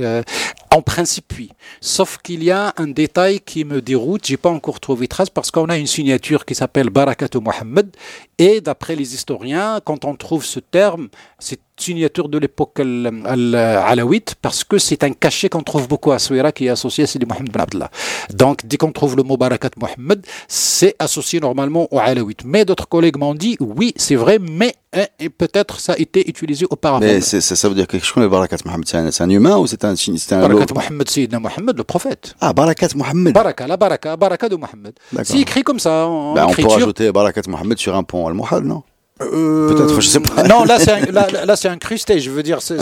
[0.01, 0.23] euh,
[0.71, 1.51] en principe, oui.
[1.81, 4.27] Sauf qu'il y a un détail qui me déroute.
[4.27, 7.95] J'ai pas encore trouvé trace parce qu'on a une signature qui s'appelle Barakat Mohammed.
[8.39, 14.65] Et d'après les historiens, quand on trouve ce terme, c'est signature de l'époque alawite parce
[14.65, 17.53] que c'est un cachet qu'on trouve beaucoup à Souira qui est associé à Sidi Mohamed
[17.53, 17.91] Ben Abdallah.
[18.35, 22.45] Donc, dès qu'on trouve le mot Barakat Mohammed, c'est associé normalement au alawites.
[22.45, 26.67] Mais d'autres collègues m'ont dit, oui, c'est vrai, mais hein, peut-être ça a été utilisé
[26.71, 27.05] auparavant.
[27.05, 29.95] Mais ça, veut dire quelque chose, le Barakat Mohammed, c'est un, humain ou c'est un,
[29.95, 32.35] un Barakat Mohammed, c'est Mohammed, le prophète.
[32.41, 33.35] Ah, Barakat Mohammed.
[33.35, 34.95] Baraka, la Baraka, Baraka de Mohammed.
[35.25, 36.07] C'est écrit comme ça.
[36.07, 38.83] En ben, on peut rajouter Barakat Mohammed sur un pont al-Muhal, non?
[39.21, 40.45] Euh, Peut-être, je sais pas.
[40.45, 41.11] Non, là c'est,
[41.47, 42.63] là, c'est incrusté, je veux dire.
[42.63, 42.79] C'est,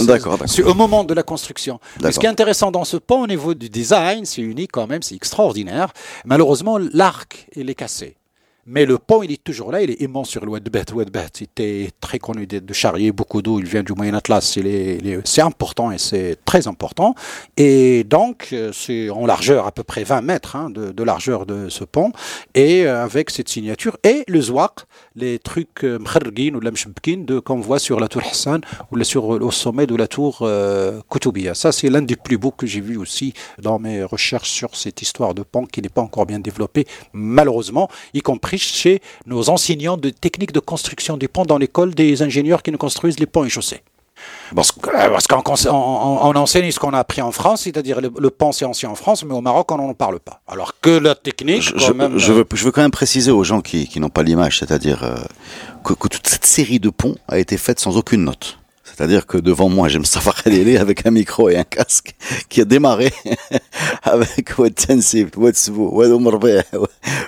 [0.46, 1.80] c'est au moment de la construction.
[2.02, 5.02] ce qui est intéressant dans ce pont, au niveau du design, c'est unique quand même,
[5.02, 5.92] c'est extraordinaire.
[6.24, 8.16] Malheureusement, l'arc, il est cassé.
[8.68, 10.92] Mais le pont, il est toujours là, il est immense sur le Ouadbet.
[10.92, 14.58] Ouadbet était très connu de, charrier beaucoup d'eau, il vient du Moyen Atlas,
[15.24, 17.14] c'est important et c'est très important.
[17.56, 21.68] Et donc, euh, c'est en largeur à peu près 20 mètres hein, de, largeur de
[21.68, 22.10] ce pont,
[22.54, 24.80] et euh, avec cette signature, et le Zouak,
[25.14, 29.50] les trucs euh, mkhargin ou de qu'on voit sur la tour Hassan ou sur, au
[29.52, 31.54] sommet de la tour euh, Koutoubia.
[31.54, 35.02] Ça, c'est l'un des plus beaux que j'ai vu aussi dans mes recherches sur cette
[35.02, 39.96] histoire de pont qui n'est pas encore bien développée, malheureusement, y compris chez nos enseignants
[39.96, 43.44] de techniques de construction des ponts dans l'école des ingénieurs qui nous construisent les ponts
[43.44, 43.82] et chaussées.
[44.54, 48.88] Parce, qu'on on, enseigne ce qu'on a appris en France, c'est-à-dire le, pont c'est ancien
[48.88, 50.40] en France, mais au Maroc on n'en parle pas.
[50.46, 53.44] Alors que la technique, je, je, même, je, veux, je, veux, quand même préciser aux
[53.44, 55.16] gens qui, qui n'ont pas l'image, c'est-à-dire euh,
[55.84, 58.58] que, que, toute cette série de ponts a été faite sans aucune note.
[58.96, 62.14] C'est-à-dire que devant moi, j'ai Mustafa Khalili avec un micro et un casque
[62.48, 63.12] qui a démarré
[64.02, 66.12] avec Oued Tensif, Oued Sbou, Oued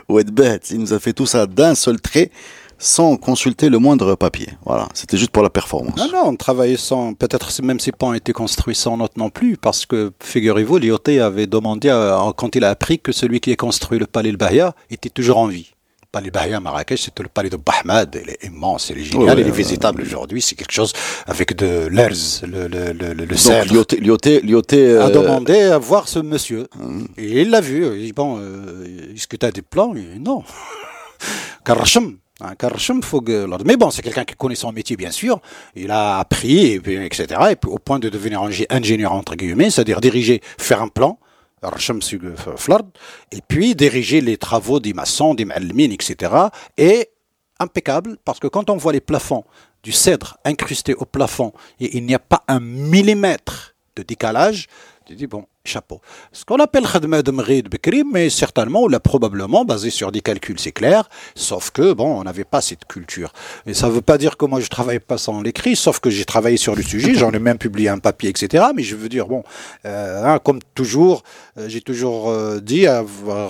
[0.09, 0.61] Oued Bet.
[0.71, 2.31] Il nous a fait tout ça d'un seul trait
[2.79, 4.49] sans consulter le moindre papier.
[4.65, 5.99] Voilà, c'était juste pour la performance.
[5.99, 7.13] Non, non, on travaillait sans.
[7.13, 11.47] Peut-être même ces ont été construits sans note non plus, parce que figurez-vous, Lyoté avait
[11.47, 11.91] demandé,
[12.39, 15.37] quand il a appris que celui qui a construit le palais de Bahia était toujours
[15.37, 15.75] en vie
[16.19, 18.21] palais Bahia Marrakech, c'était le palais de Bahmad.
[18.23, 20.43] Il est immense, il est génial, il est visitable aujourd'hui.
[20.43, 20.93] C'est quelque chose
[21.27, 26.09] avec de l'herz, le, le, le, le Donc, Lyoté, Lyoté, a euh, demandé à voir
[26.09, 26.67] ce monsieur.
[26.81, 27.07] Hum.
[27.17, 27.87] Et il l'a vu.
[27.97, 29.95] Il dit, bon, euh, est-ce que tu as des plans?
[29.95, 30.43] Dit, Non.
[31.65, 32.17] Karachim.
[32.41, 35.41] Un hein, Mais bon, c'est quelqu'un qui connaît son métier, bien sûr.
[35.75, 37.27] Il a appris, et puis, etc.
[37.51, 41.19] Et puis, au point de devenir ingénieur, entre guillemets, c'est-à-dire diriger, faire un plan,
[43.33, 46.33] et puis diriger les travaux des maçons, des malmines, etc.
[46.77, 47.11] Et
[47.59, 49.45] impeccable, parce que quand on voit les plafonds
[49.83, 54.67] du cèdre incrusté au plafond et il n'y a pas un millimètre de décalage,
[55.07, 56.01] tu dis bon, chapeau.
[56.33, 60.59] Ce qu'on appelle Khadma de Bekri, mais certainement, ou là, probablement basé sur des calculs,
[60.59, 63.33] c'est clair, sauf que, bon, on n'avait pas cette culture.
[63.67, 66.11] Et ça ne veut pas dire que moi je travaille pas sans l'écrit, sauf que
[66.11, 68.67] j'ai travaillé sur le sujet, j'en ai même publié un papier, etc.
[68.75, 69.45] Mais je veux dire, bon,
[69.85, 71.23] euh, hein, comme toujours,
[71.59, 72.87] euh, j'ai toujours euh, dit,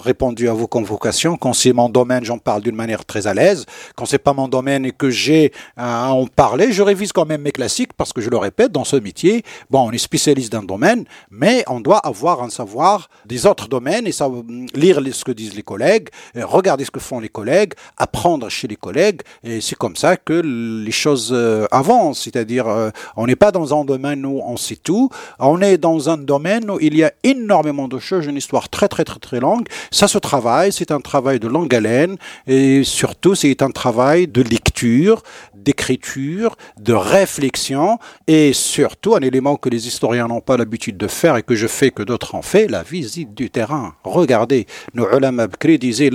[0.03, 3.65] répondu à vos convocations, quand c'est mon domaine, j'en parle d'une manière très à l'aise.
[3.97, 7.43] Quand c'est pas mon domaine et que j'ai à en parler, je révise quand même
[7.43, 10.63] mes classiques parce que je le répète, dans ce métier, bon, on est spécialiste d'un
[10.63, 14.29] domaine, mais on doit avoir un savoir des autres domaines et ça,
[14.75, 18.77] lire ce que disent les collègues, regarder ce que font les collègues, apprendre chez les
[18.77, 19.23] collègues.
[19.45, 22.23] Et c'est comme ça que les choses euh, avancent.
[22.23, 25.11] C'est-à-dire, euh, on n'est pas dans un domaine où on sait tout.
[25.39, 28.89] On est dans un domaine où il y a énormément de choses, une histoire très
[28.89, 29.67] très très très longue.
[29.91, 34.43] Ça se travaille, c'est un travail de longue haleine et surtout c'est un travail de
[34.43, 35.23] lecture,
[35.55, 41.37] d'écriture, de réflexion et surtout un élément que les historiens n'ont pas l'habitude de faire
[41.37, 43.95] et que je fais que d'autres ont fait, la visite du terrain.
[44.05, 45.47] Regardez, nos ulama
[45.79, 46.11] disaient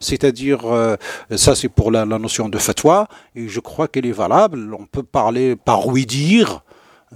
[0.00, 0.96] c'est-à-dire, euh,
[1.36, 4.74] ça c'est pour la, la, notion de fatwa, et je crois qu'elle est valable.
[4.78, 6.62] On peut parler par oui dire,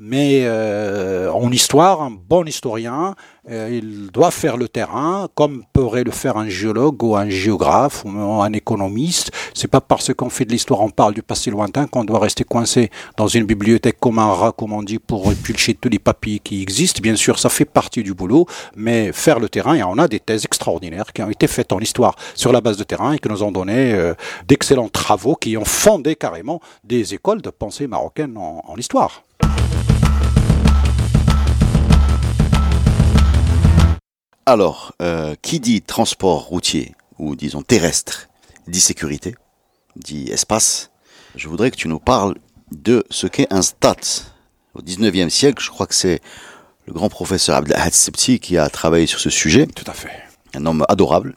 [0.01, 3.15] mais euh, en histoire, un bon historien,
[3.49, 8.05] euh, il doit faire le terrain comme pourrait le faire un géologue ou un géographe
[8.05, 9.31] ou un économiste.
[9.55, 12.43] C'est pas parce qu'on fait de l'histoire, on parle du passé lointain qu'on doit rester
[12.43, 16.41] coincé dans une bibliothèque comme un rat, comme on dit, pour épulcher tous les papiers
[16.41, 17.01] qui existent.
[17.01, 20.21] Bien sûr, ça fait partie du boulot, mais faire le terrain, et on a des
[20.21, 23.29] thèses extraordinaires qui ont été faites en histoire sur la base de terrain et qui
[23.29, 24.15] nous ont donné euh,
[24.49, 29.23] d'excellents travaux qui ont fondé carrément des écoles de pensée marocaine en, en histoire.
[34.47, 38.29] Alors, euh, qui dit transport routier ou disons terrestre
[38.69, 39.35] dit sécurité,
[39.97, 40.91] dit espace.
[41.35, 42.35] Je voudrais que tu nous parles
[42.73, 43.97] de ce qu'est un stat.
[44.75, 46.21] Au 19e siècle, je crois que c'est
[46.87, 49.67] le grand professeur Abdelhad Septi qui a travaillé sur ce sujet.
[49.67, 50.11] Tout à fait.
[50.55, 51.35] Un homme adorable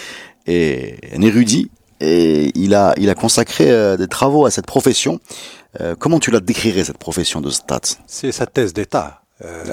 [0.46, 1.70] et un érudit.
[2.00, 5.20] Et il a, il a consacré euh, des travaux à cette profession.
[5.80, 9.22] Euh, comment tu la décrirais, cette profession de stat C'est sa thèse d'État.
[9.42, 9.64] Euh,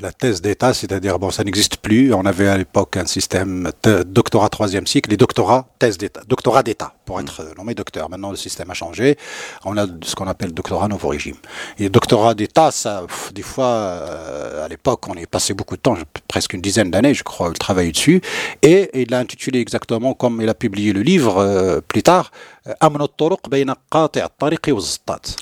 [0.00, 2.14] la thèse d'État, c'est-à-dire, bon, ça n'existe plus.
[2.14, 3.70] On avait à l'époque un système
[4.06, 7.20] doctorat troisième cycle, les doctorats, thèse d'État, doctorat d'État, pour mm.
[7.20, 8.08] être nommé docteur.
[8.08, 9.18] Maintenant, le système a changé.
[9.64, 11.36] On a ce qu'on appelle doctorat nouveau régime.
[11.78, 13.04] Et doctorat d'État, ça,
[13.34, 17.14] des fois, euh, à l'époque, on est passé beaucoup de temps, presque une dizaine d'années,
[17.14, 18.22] je crois, le travail dessus.
[18.62, 22.30] Et il l'a intitulé exactement comme il a publié le livre euh, plus tard,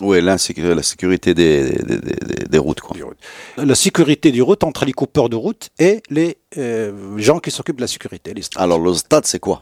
[0.01, 2.81] oui, la sécurité des, des, des, des routes.
[2.81, 2.97] Quoi.
[3.69, 7.77] La sécurité des routes entre les coupeurs de route et les euh, gens qui s'occupent
[7.77, 8.33] de la sécurité.
[8.33, 9.61] Les Alors, le stade, c'est quoi?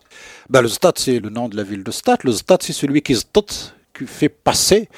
[0.49, 2.23] Ben, Le stade, c'est le nom de la ville de Stade.
[2.23, 4.88] Le stade, c'est celui qui, qui fait passer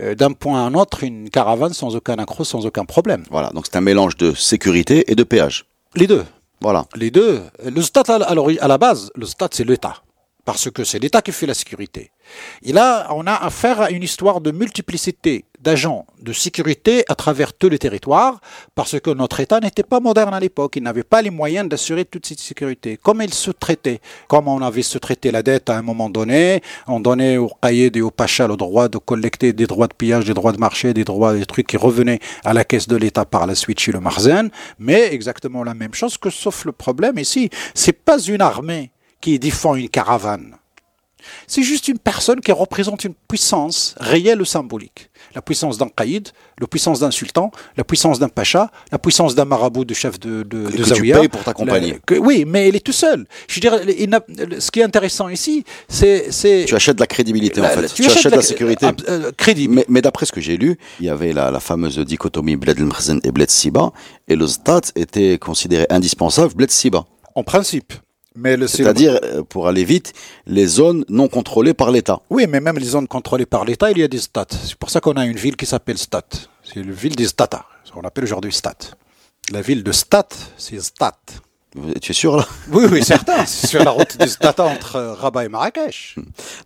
[0.00, 3.22] euh, d'un point à un autre une caravane sans aucun accroc, sans aucun problème.
[3.30, 5.66] Voilà, donc c'est un mélange de sécurité et de péage.
[5.94, 6.24] Les deux.
[6.60, 6.86] Voilà.
[6.96, 7.42] Les deux.
[7.64, 10.02] Le stade, alors, à la base, le stade, c'est l'État
[10.46, 12.10] parce que c'est l'État qui fait la sécurité.
[12.62, 17.52] Et là, on a affaire à une histoire de multiplicité d'agents de sécurité à travers
[17.52, 18.40] tous les territoires,
[18.74, 22.04] parce que notre État n'était pas moderne à l'époque, il n'avait pas les moyens d'assurer
[22.04, 22.98] toute cette sécurité.
[23.02, 26.62] Comme il se traitait, comme on avait se traité la dette à un moment donné,
[26.86, 30.24] on donnait au Qaïd et au Pacha le droit de collecter des droits de pillage,
[30.24, 33.24] des droits de marché, des droits, des trucs qui revenaient à la caisse de l'État
[33.24, 37.18] par la suite chez le Marzen, mais exactement la même chose que sauf le problème
[37.18, 40.56] ici, c'est pas une armée qui défend une caravane.
[41.46, 45.10] C'est juste une personne qui représente une puissance réelle ou symbolique.
[45.34, 46.28] La puissance d'un caïd,
[46.60, 50.42] la puissance d'un sultan, la puissance d'un pacha, la puissance d'un marabout de chef de,
[50.42, 52.00] de, que tu payes pour t'accompagner.
[52.20, 53.26] Oui, mais il est tout seul.
[53.48, 53.82] Je dirais,
[54.58, 56.28] ce qui est intéressant ici, c'est...
[56.66, 57.92] Tu achètes de la crédibilité, en fait.
[57.92, 58.86] Tu, achètes de la, sécurité.
[59.08, 59.84] Euh, crédible.
[59.88, 63.30] Mais, d'après ce que j'ai lu, il y avait la, fameuse dichotomie Bled el et
[63.30, 63.92] Bled Siba,
[64.28, 67.04] et le Stat était considéré indispensable, Bled Siba.
[67.34, 67.92] En principe.
[68.66, 70.12] C'est-à-dire, euh, pour aller vite,
[70.46, 72.20] les zones non contrôlées par l'État.
[72.30, 74.46] Oui, mais même les zones contrôlées par l'État, il y a des stats.
[74.50, 76.22] C'est pour ça qu'on a une ville qui s'appelle Stat.
[76.62, 78.76] C'est la ville des Stata, qu'on appelle aujourd'hui Stat.
[79.52, 81.16] La ville de Stat, c'est Stat.
[82.00, 83.44] Tu es sûr là Oui, oui, certain.
[83.46, 86.16] C'est sur la route des Stata entre euh, Rabat et Marrakech.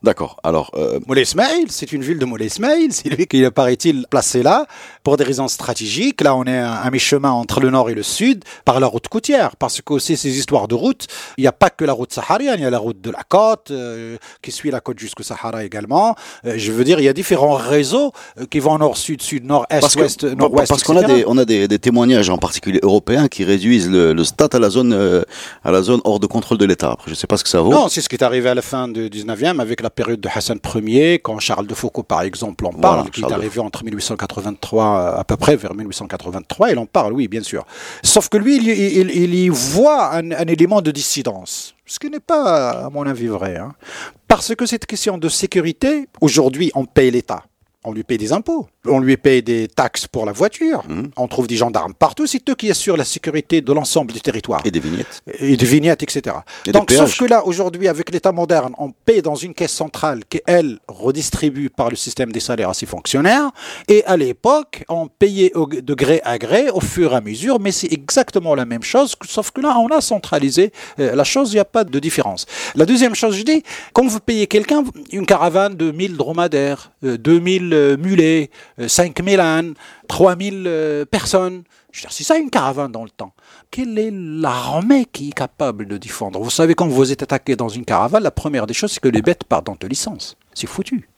[0.03, 0.37] D'accord.
[0.43, 0.99] Alors, euh...
[1.21, 2.93] Ismail, c'est une ville de Moulay Ismail.
[2.93, 4.67] C'est lui qui, paraît-il, placé là
[5.03, 6.21] pour des raisons stratégiques.
[6.23, 9.57] Là, on est à, mi-chemin entre le nord et le sud par la route côtière.
[9.57, 12.57] Parce que aussi ces histoires de route, il n'y a pas que la route saharienne,
[12.59, 15.65] il y a la route de la côte euh, qui suit la côte jusqu'au Sahara
[15.65, 16.15] également.
[16.47, 18.13] Euh, je veux dire, il y a différents réseaux
[18.51, 20.69] qui vont nord-sud, sud, nord-est, ouest, nord-ouest.
[20.69, 24.25] Parce qu'on a des, on a des, témoignages en particulier européens qui réduisent le, le
[24.25, 25.23] stade à la zone euh,
[25.65, 26.97] à la zone hors de contrôle de l'État.
[27.07, 27.71] Je sais pas ce que ça vaut.
[27.73, 30.29] Non, c'est ce qui est arrivé à la fin du 19e avec la période de
[30.33, 33.61] Hassan Ier, quand Charles de Foucault, par exemple, en parle, Voilà, qui Charles est arrivé
[33.61, 37.65] entre 1883, à peu près vers 1883, il en parle, oui, bien sûr.
[38.03, 41.99] Sauf que lui, il, y- il- il y voit un, un élément de dissidence, ce
[41.99, 43.57] qui n'est pas, à mon avis, vrai.
[43.57, 43.73] hein.
[44.29, 47.45] Parce que cette question de sécurité, aujourd'hui, on paye l'État.
[47.83, 51.11] On lui paye des impôts, on lui paye des taxes pour la voiture, Mhm.
[51.17, 54.63] on trouve des gendarmes partout, c'est eux qui assurent la sécurité de l'ensemble du territoire
[54.65, 55.23] Et des vignettes.
[55.39, 56.37] et de vignettes, etc.
[56.67, 59.73] Et Donc, des sauf que là, aujourd'hui, avec l'État moderne, on paie dans une caisse
[59.73, 63.51] centrale qui, elle, redistribue par le système des salaires à ses fonctionnaires.
[63.89, 67.61] Et à l'époque, on payait au- de gré à gré, au fur et à mesure,
[67.61, 71.53] mais c'est exactement la même chose, sauf que là, on a centralisé euh, la chose,
[71.53, 72.47] il n'y a pas de différence.
[72.75, 73.63] La deuxième chose, je dis,
[73.93, 79.41] quand vous payez quelqu'un, une caravane de 1000 dromadaires, euh, 2000 euh, mulets, euh, 5000
[79.41, 79.75] ânes,
[80.09, 81.63] 3000 euh, personnes,
[81.93, 83.33] je veux dire, c'est ça une caravane dans le temps.
[83.71, 86.41] Quelle est l'armée qui est capable de défendre?
[86.41, 89.09] Vous savez, quand vous êtes attaqué dans une caravane, la première des choses, c'est que
[89.09, 90.37] les bêtes partent dans de licence.
[90.55, 91.09] C'est foutu.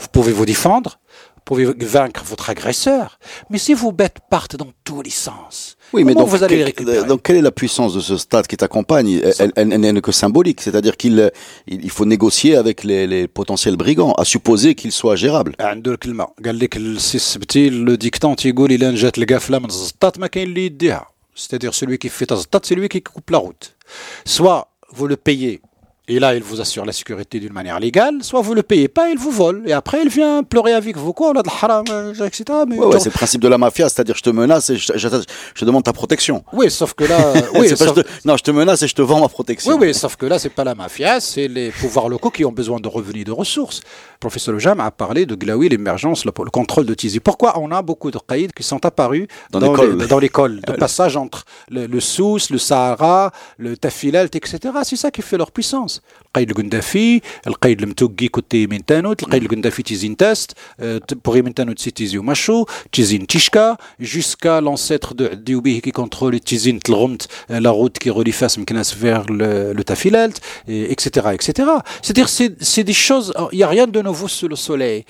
[0.00, 0.98] Vous pouvez vous défendre,
[1.45, 1.65] pouvez
[1.97, 6.25] vaincre votre agresseur, mais si vos bêtes partent dans tous les sens, Oui, mais comment
[6.25, 8.55] donc, vous allez les quel- récupérer donc quelle est la puissance de ce stade qui
[8.61, 11.29] t'accompagne Elle, elle- elle n'est que symbolique, c'est-à-dire qu'il euh,
[11.73, 15.53] il il faut négocier avec les, les potentiels brigands, à supposer qu'ils soient gérables.
[15.59, 20.27] عنده الكلمه قال لك السي السبتي لو ديكتون تيقول الا جات القافله من الزطات ما
[20.27, 23.75] كاين اللي يديها c'est-à-dire celui qui fait الزطات c'est lui qui coupe la route
[24.25, 25.61] soit vous le payez
[26.08, 29.08] et là il vous assure la sécurité d'une manière légale soit vous le payez pas
[29.10, 31.84] il vous vole et après il vient pleurer avec vous quoi on a de haram
[31.90, 34.70] euh, etc mais Ouais, ouais, c'est le principe de la mafia, c'est-à-dire je te menace
[34.70, 36.44] et je, je- demande ta protection.
[36.52, 39.02] oui sauf que là oui, pas sauf- te- non, je te menace et je te
[39.02, 39.72] vends ma protection.
[39.72, 42.52] Oui, oui, sauf que là, c'est pas la mafia, c'est les pouvoirs locaux qui ont
[42.52, 43.80] besoin de revenus, de ressources.
[43.80, 47.18] Le professeur Lejam a parlé de Glaoui, l'émergence, le, le contrôle de Tizi.
[47.20, 50.60] Pourquoi on a beaucoup de caïds qui sont apparus Dans dans l'école.
[50.60, 54.58] de passage entre le, le Souss, le Sahara, le Tafilalt, etc.
[54.84, 55.95] C'est ça qui fait leur puissance.
[55.95, 60.83] القايد القندافي القايد المتوقي كنتي من تانوت القايد القندافي تيزين تاست euh,
[61.27, 66.77] pour من تانوت سي تيزي ومشو تيزين تيشكا jusqu'à l'ancêtre de Dioubih qui contrôle Tizin
[66.79, 71.69] Tlromt, euh, la route qui relie Fas Mknas vers le, le Tafilalt, et, etc., etc.
[72.01, 75.05] C'est-à-dire, c'est c'est des choses, il n'y a rien de nouveau sous le soleil.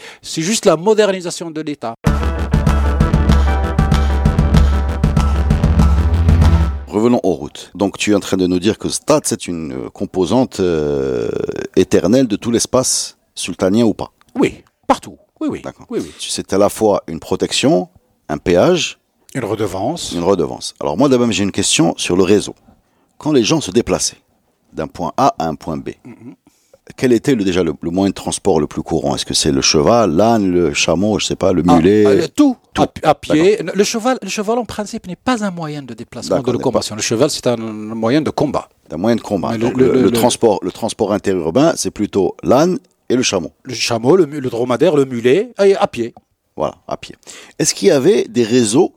[6.96, 7.70] Revenons aux routes.
[7.74, 11.28] Donc tu es en train de nous dire que Stade, c'est une euh, composante euh,
[11.76, 14.12] éternelle de tout l'espace sultanien ou pas?
[14.34, 15.18] Oui, partout.
[15.38, 15.60] Oui, oui.
[15.60, 15.84] D'accord.
[15.90, 16.10] Oui, oui.
[16.18, 17.90] C'est à la fois une protection,
[18.30, 18.98] un péage,
[19.34, 20.12] Une redevance.
[20.12, 20.74] une redevance.
[20.80, 22.54] Alors moi d'abord j'ai une question sur le réseau.
[23.18, 24.22] Quand les gens se déplaçaient
[24.72, 25.90] d'un point A à un point B,
[26.96, 29.16] quel était le, déjà le, le moyen de transport le plus courant?
[29.16, 32.06] Est-ce que c'est le cheval, l'âne, le chameau, je sais pas, le Ah, mulet?
[32.06, 32.82] euh, tout, Tout.
[33.02, 33.58] À, à pied.
[33.74, 36.94] Le cheval, le cheval, en principe, n'est pas un moyen de déplacement, de locomotion.
[36.94, 38.68] Le cheval, c'est un moyen de combat.
[38.88, 39.56] d'un moyen de combat.
[39.56, 43.50] Le- le- transport, le transport interurbain, c'est plutôt l'âne et le chameau.
[43.64, 46.14] Le chameau, le dromadaire, le mulet, et à pied.
[46.56, 47.16] Voilà, à pied.
[47.58, 48.94] Est-ce qu'il y avait des réseaux,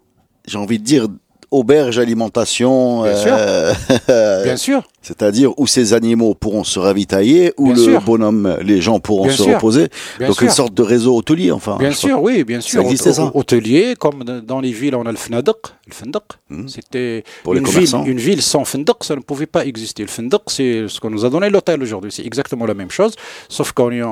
[0.48, 1.08] j'ai envie de dire,
[1.52, 3.32] auberge alimentation, Bien sûr.
[3.38, 4.84] euh, Bien sûr.
[5.02, 8.02] c'est-à-dire où ces animaux pourront se ravitailler, où Bien le sûr.
[8.02, 9.56] bonhomme, les gens pourront Bien se sûr.
[9.56, 9.88] reposer.
[10.20, 10.44] Bien Donc sûr.
[10.46, 11.78] une sorte de réseau hôtelier, enfin.
[11.78, 12.82] Bien sûr, oui, bien sûr.
[12.82, 13.24] existait, ça?
[13.24, 15.56] Hôte- Hôtelier, comme dans les villes, on a le fnadq.
[15.88, 16.68] Le fnadq, Mhm.
[16.70, 17.66] c'était une,
[18.06, 20.04] une ville sans fnadq, ça ne pouvait pas exister.
[20.04, 22.12] Le fnadq, c'est ce qu'on nous a donné l'hôtel aujourd'hui.
[22.12, 23.14] C'est exactement la même chose,
[23.48, 24.04] sauf qu'il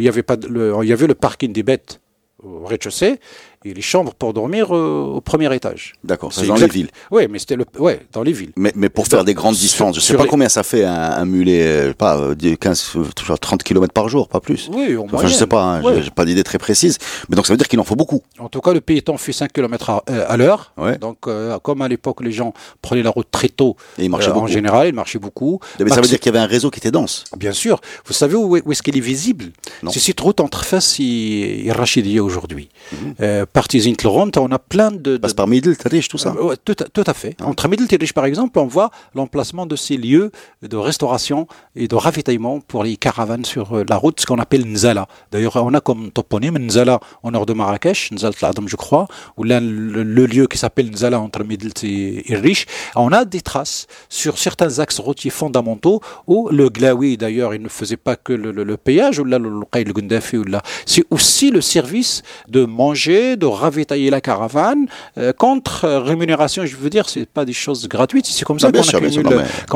[0.00, 2.00] y avait pas de- le, il y avait le parking des bêtes
[2.44, 3.18] au rez-de-chaussée
[3.64, 5.94] et les chambres pour dormir euh, au premier étage.
[6.04, 6.90] D'accord, c'est dans exact- les villes.
[7.10, 8.52] Oui, mais c'était le, ouais, dans les villes.
[8.56, 10.92] Mais, mais pour faire des grandes distances, je sais pas les- combien ça fait un,
[10.94, 14.68] un mulet, euh, pas euh, des 15, euh, toujours 30 km par jour, pas plus.
[14.72, 15.30] Oui, en Enfin, je moyenne.
[15.38, 16.02] sais pas, hein, Ouais.
[16.02, 16.98] j'ai- pas d'idée très précise.
[17.28, 18.22] Mais donc ça veut dire qu'il en faut beaucoup.
[18.38, 20.72] En tout cas, le piéton fait 5 km à, euh, à l'heure.
[20.76, 20.96] Ouais.
[20.98, 24.28] Donc, euh, comme à l'époque, les gens prenaient la route très tôt, Et il marchait
[24.28, 24.48] euh, en beaucoup.
[24.48, 25.60] général, ils marchaient beaucoup.
[25.80, 27.24] Mais ça veut dire qu'il y avait un réseau qui était dense.
[27.36, 27.80] Bien sûr.
[28.06, 29.46] Vous savez où, est- où est-ce qu'il est visible?
[29.90, 32.68] C'est cette route entre Fès et, et Rachidia aujourd'hui.
[32.92, 33.14] Mhm.
[33.52, 35.16] Partie Zintleront, on a plein de...
[35.16, 36.34] Passe par Middle, Tarish, tout ça.
[36.38, 37.34] Euh, ouais, tout, à- tout à fait.
[37.42, 40.30] Entre Middle Tirich, par exemple, on voit l'emplacement de ces lieux
[40.62, 44.64] de restauration et de ravitaillement pour les caravanes sur euh, la route, ce qu'on appelle
[44.66, 45.06] Nzala.
[45.32, 49.44] D'ailleurs, on a comme toponyme Nzala au nord de Marrakech, Nzala Tladam, je crois, ou
[49.44, 52.66] là, le, le lieu qui s'appelle Nzala entre Middle et, et Rich.
[52.96, 57.68] On a des traces sur certains axes routiers fondamentaux où le Glaoui, d'ailleurs, il ne
[57.68, 60.62] faisait pas que le, le- le péage, ou là, le le Gundafi, ou là.
[60.86, 64.86] C'est aussi le service de manger, de ravitailler la caravane,
[65.16, 68.26] euh, contre euh, rémunération, je veux dire, c'est pas des choses gratuites.
[68.26, 68.80] C'est comme ça qu'on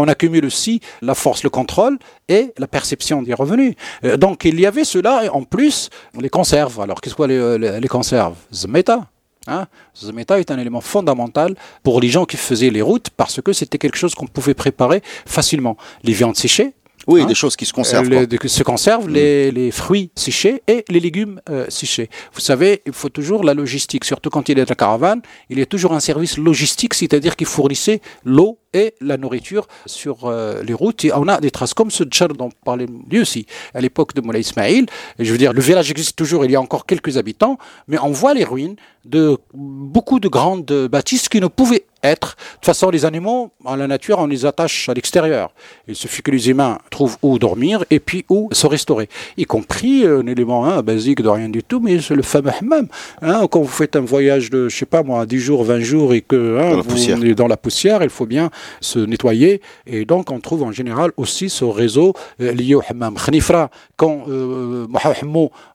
[0.09, 1.99] accumule, mais- aussi la force, le contrôle
[2.29, 3.75] et la perception des revenus.
[4.05, 5.89] Euh, donc il y avait cela et en plus
[6.21, 6.81] les conserves.
[6.81, 8.35] Alors qu'est-ce que les, les, les conserves?
[8.53, 9.07] Zmeta.
[9.47, 9.67] Hein?
[9.97, 13.79] Zameta est un élément fondamental pour les gens qui faisaient les routes parce que c'était
[13.79, 15.77] quelque chose qu'on pouvait préparer facilement.
[16.05, 16.75] Les viandes séchées,
[17.07, 18.13] Oui, Hein des choses qui se conservent.
[18.13, 22.09] euh, de- se conservent les, les fruits séchés et les légumes euh, séchés.
[22.33, 25.63] Vous savez, il faut toujours la logistique, surtout quand il est à caravane, il y
[25.63, 30.75] a toujours un service logistique, c'est-à-dire qu'il fournissait l'eau et la nourriture sur euh, les
[30.75, 31.05] routes.
[31.05, 34.21] Et on a des traces comme ce Tchar dont parlait lui aussi, à l'époque de
[34.21, 34.87] Moulay Ismail.
[35.19, 37.59] Et je veux dire, le village existe toujours, il y a encore quelques habitants,
[37.89, 42.37] mais on voit les ruines de beaucoup de grandes bâtisses qui ne pouvaient être.
[42.37, 45.53] De toute façon, les animaux, en la nature, on les attache à l'extérieur.
[45.89, 49.09] Il suffit que les humains trouvent où dormir et puis où se restaurer.
[49.37, 52.51] Y compris euh, un élément hein, basique de rien du tout, mais c'est le fameux
[52.61, 52.87] hammam.
[53.23, 56.15] Hein, quand vous faites un voyage de, je sais pas moi, 10 jours, 20 jours
[56.15, 57.25] et que hein, Dans la vous poussière.
[57.25, 58.51] êtes dans la poussière, il faut bien
[58.81, 59.61] se nettoyer.
[59.87, 63.15] Et donc, on trouve en général aussi ce réseau euh, lié au hammam.
[63.15, 64.87] Khnifra, quand euh,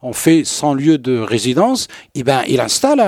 [0.01, 2.99] en fait son lieu de résidence, eh ben, il installe,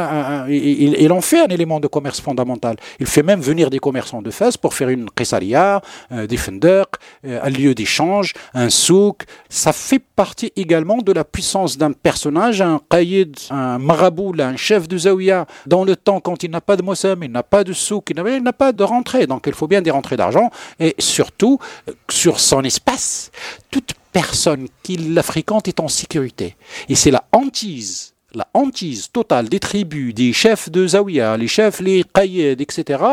[0.49, 2.75] il, en fait un élément de commerce fondamental.
[2.99, 6.86] Il fait même venir des commerçants de Fès pour faire une qessaria, euh, des fenders,
[7.25, 9.23] euh, un lieu d'échange, un souk.
[9.49, 14.88] Ça fait partie également de la puissance d'un personnage, un qaïd, un marabout, un chef
[14.88, 15.45] de zawiya.
[15.65, 18.41] Dans le temps, quand il n'a pas de mossam, il n'a pas de souk, il
[18.43, 19.27] n'a pas de rentrée.
[19.27, 20.49] Donc il faut bien des rentrées d'argent.
[20.80, 23.32] Et surtout, euh, sur son espace,
[23.72, 26.57] toute personne qui la fréquente est en sécurité.
[26.89, 31.80] Et c'est la hantise la hantise totale des tribus, des chefs de Zawiya, les chefs,
[31.80, 33.03] les qaïds, etc.,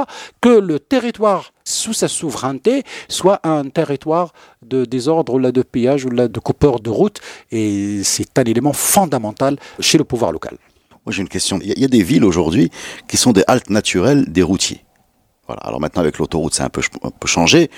[0.40, 4.32] que le territoire sous sa souveraineté soit un territoire
[4.62, 7.20] de désordre là, de pillage ou là, de coupeur de route.
[7.50, 10.58] Et c'est un élément fondamental chez le pouvoir local.
[11.06, 11.58] Moi, j'ai une question.
[11.62, 12.70] Il y a des villes aujourd'hui
[13.08, 14.85] qui sont des haltes naturelles des routiers.
[15.46, 15.62] Voilà.
[15.62, 17.70] Alors maintenant, avec l'autoroute, c'est un peu, un peu changé.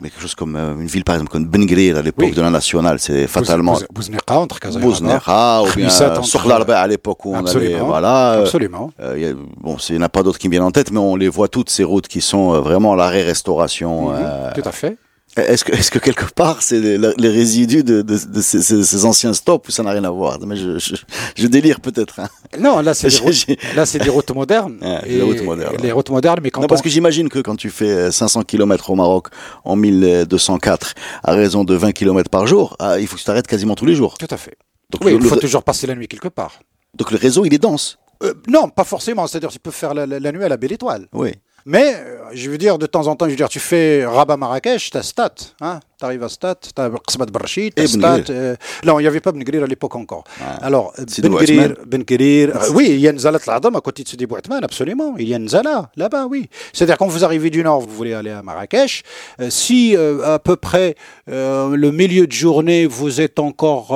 [0.00, 2.32] Mais quelque chose comme euh, une ville, par exemple, comme Ben Grir, à l'époque Oui.
[2.34, 7.24] de la nationale, c'est fatalement Bouz- Bouznerqa, entre Kazaï Bouznera, ou bien Sokhlarba à l'époque
[7.24, 7.86] où on avait, Absolument.
[7.86, 8.32] voilà.
[8.32, 8.90] euh, Absolument.
[9.00, 10.98] euh, a- bon, il n'y en a pas d'autres qui me viennent en tête, mais
[10.98, 14.10] on les voit toutes ces routes qui sont vraiment l'arrêt restauration.
[14.10, 14.18] Mhm,
[14.54, 14.96] Tout à fait.
[15.36, 19.04] Est-ce que, est-ce que quelque part c'est les, les résidus de, de, de ces, ces-
[19.06, 20.38] anciens stops ou ça n'a rien à voir?
[20.46, 20.94] Mais je, je,
[21.36, 22.20] je délire peut-être.
[22.20, 22.28] Hein.
[22.58, 24.76] Non, là, c'est des, routes- j'ai- là, c'est des routes modernes.
[24.82, 27.38] Ouais, Et des routes modernes, Les routes modernes, mais quand Non, parce que j'imagine que
[27.38, 29.28] quand tu fais euh, 500 km au Maroc
[29.64, 33.46] en 1204 à raison de 20 km par jour, ah, il faut que tu t'arrêtes
[33.46, 34.18] quasiment tous les jours.
[34.18, 34.56] Tout à fait.
[34.90, 36.60] Donc, Oui, le, il faut le- toujours passer la nuit quelque part.
[36.94, 37.98] donc le réseau il est dense.
[38.22, 39.26] Euh, non, pas forcément.
[39.26, 41.06] C'est-à-dire, tu peux faire la, la- la nuit à la belle étoile.
[41.12, 41.30] Oui.
[41.64, 44.90] Mais, euh, je veux dire, de temps en temps, je veux dire, tu fais Rabat-Marrakech,
[44.90, 45.34] t'as Stat.
[45.60, 48.24] Hein tu arrives à Stat, t'as Qsbat Barchid, t'as Et Stat.
[48.30, 50.24] Euh, non, il n'y avait pas Ben à l'époque encore.
[50.60, 51.32] Alors, euh, Ben.
[51.32, 55.14] Gurir, Ben euh, oui, il y a Nzalat l'Adam à côté de Sidi Bouatman, absolument.
[55.18, 56.48] Il y a Nzala, là-bas, oui.
[56.72, 59.02] C'est-à-dire, quand vous arrivez du nord, vous voulez aller à Marrakech,
[59.40, 60.96] euh, si euh, à peu près
[61.28, 63.90] le milieu de journée, vous êtes encore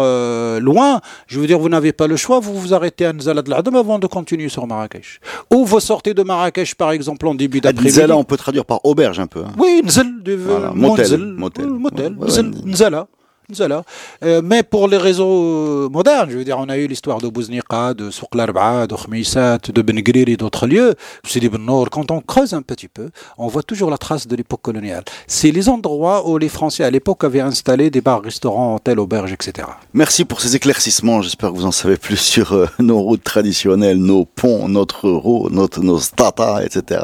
[0.61, 3.50] loin, je veux dire, vous n'avez pas le choix, vous vous arrêtez à Nzala de
[3.50, 5.20] l'Adam avant de continuer sur Marrakech.
[5.52, 7.96] Ou vous sortez de Marrakech, par exemple, en début d'après-midi.
[7.98, 9.40] Nzala, on peut traduire par auberge un peu.
[9.40, 9.52] hein.
[9.59, 11.66] Oui, Nzel, de, Voilà, motel, motel.
[11.66, 12.42] motel, Ouais, ouais.
[12.64, 13.09] Nzala.
[13.51, 13.84] Nzala.
[14.24, 17.28] Euh, mais pour les réseaux euh, modernes, je veux dire, on a eu l'histoire de
[17.28, 20.94] Bouznika, de Larba, de de Ben Grir et d'autres lieux.
[21.24, 21.90] Sidi Ben Nour.
[21.90, 25.05] Quand on creuse un petit peu, on voit toujours la trace de l'époque coloniale.
[25.28, 29.32] C'est les endroits où les Français à l'époque avaient installé des bars, restaurants, hôtels, auberges,
[29.32, 29.68] etc.
[29.92, 31.22] Merci pour ces éclaircissements.
[31.22, 35.49] J'espère que vous en savez plus sur euh, nos routes traditionnelles, nos ponts, notre euro,
[35.51, 37.01] notre, nos stata, etc.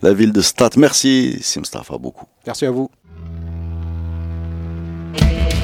[0.00, 0.70] La ville de Stat.
[0.78, 2.26] Merci, Simstafa, beaucoup.
[2.46, 2.88] Merci à vous.
[5.16, 5.63] Yeah.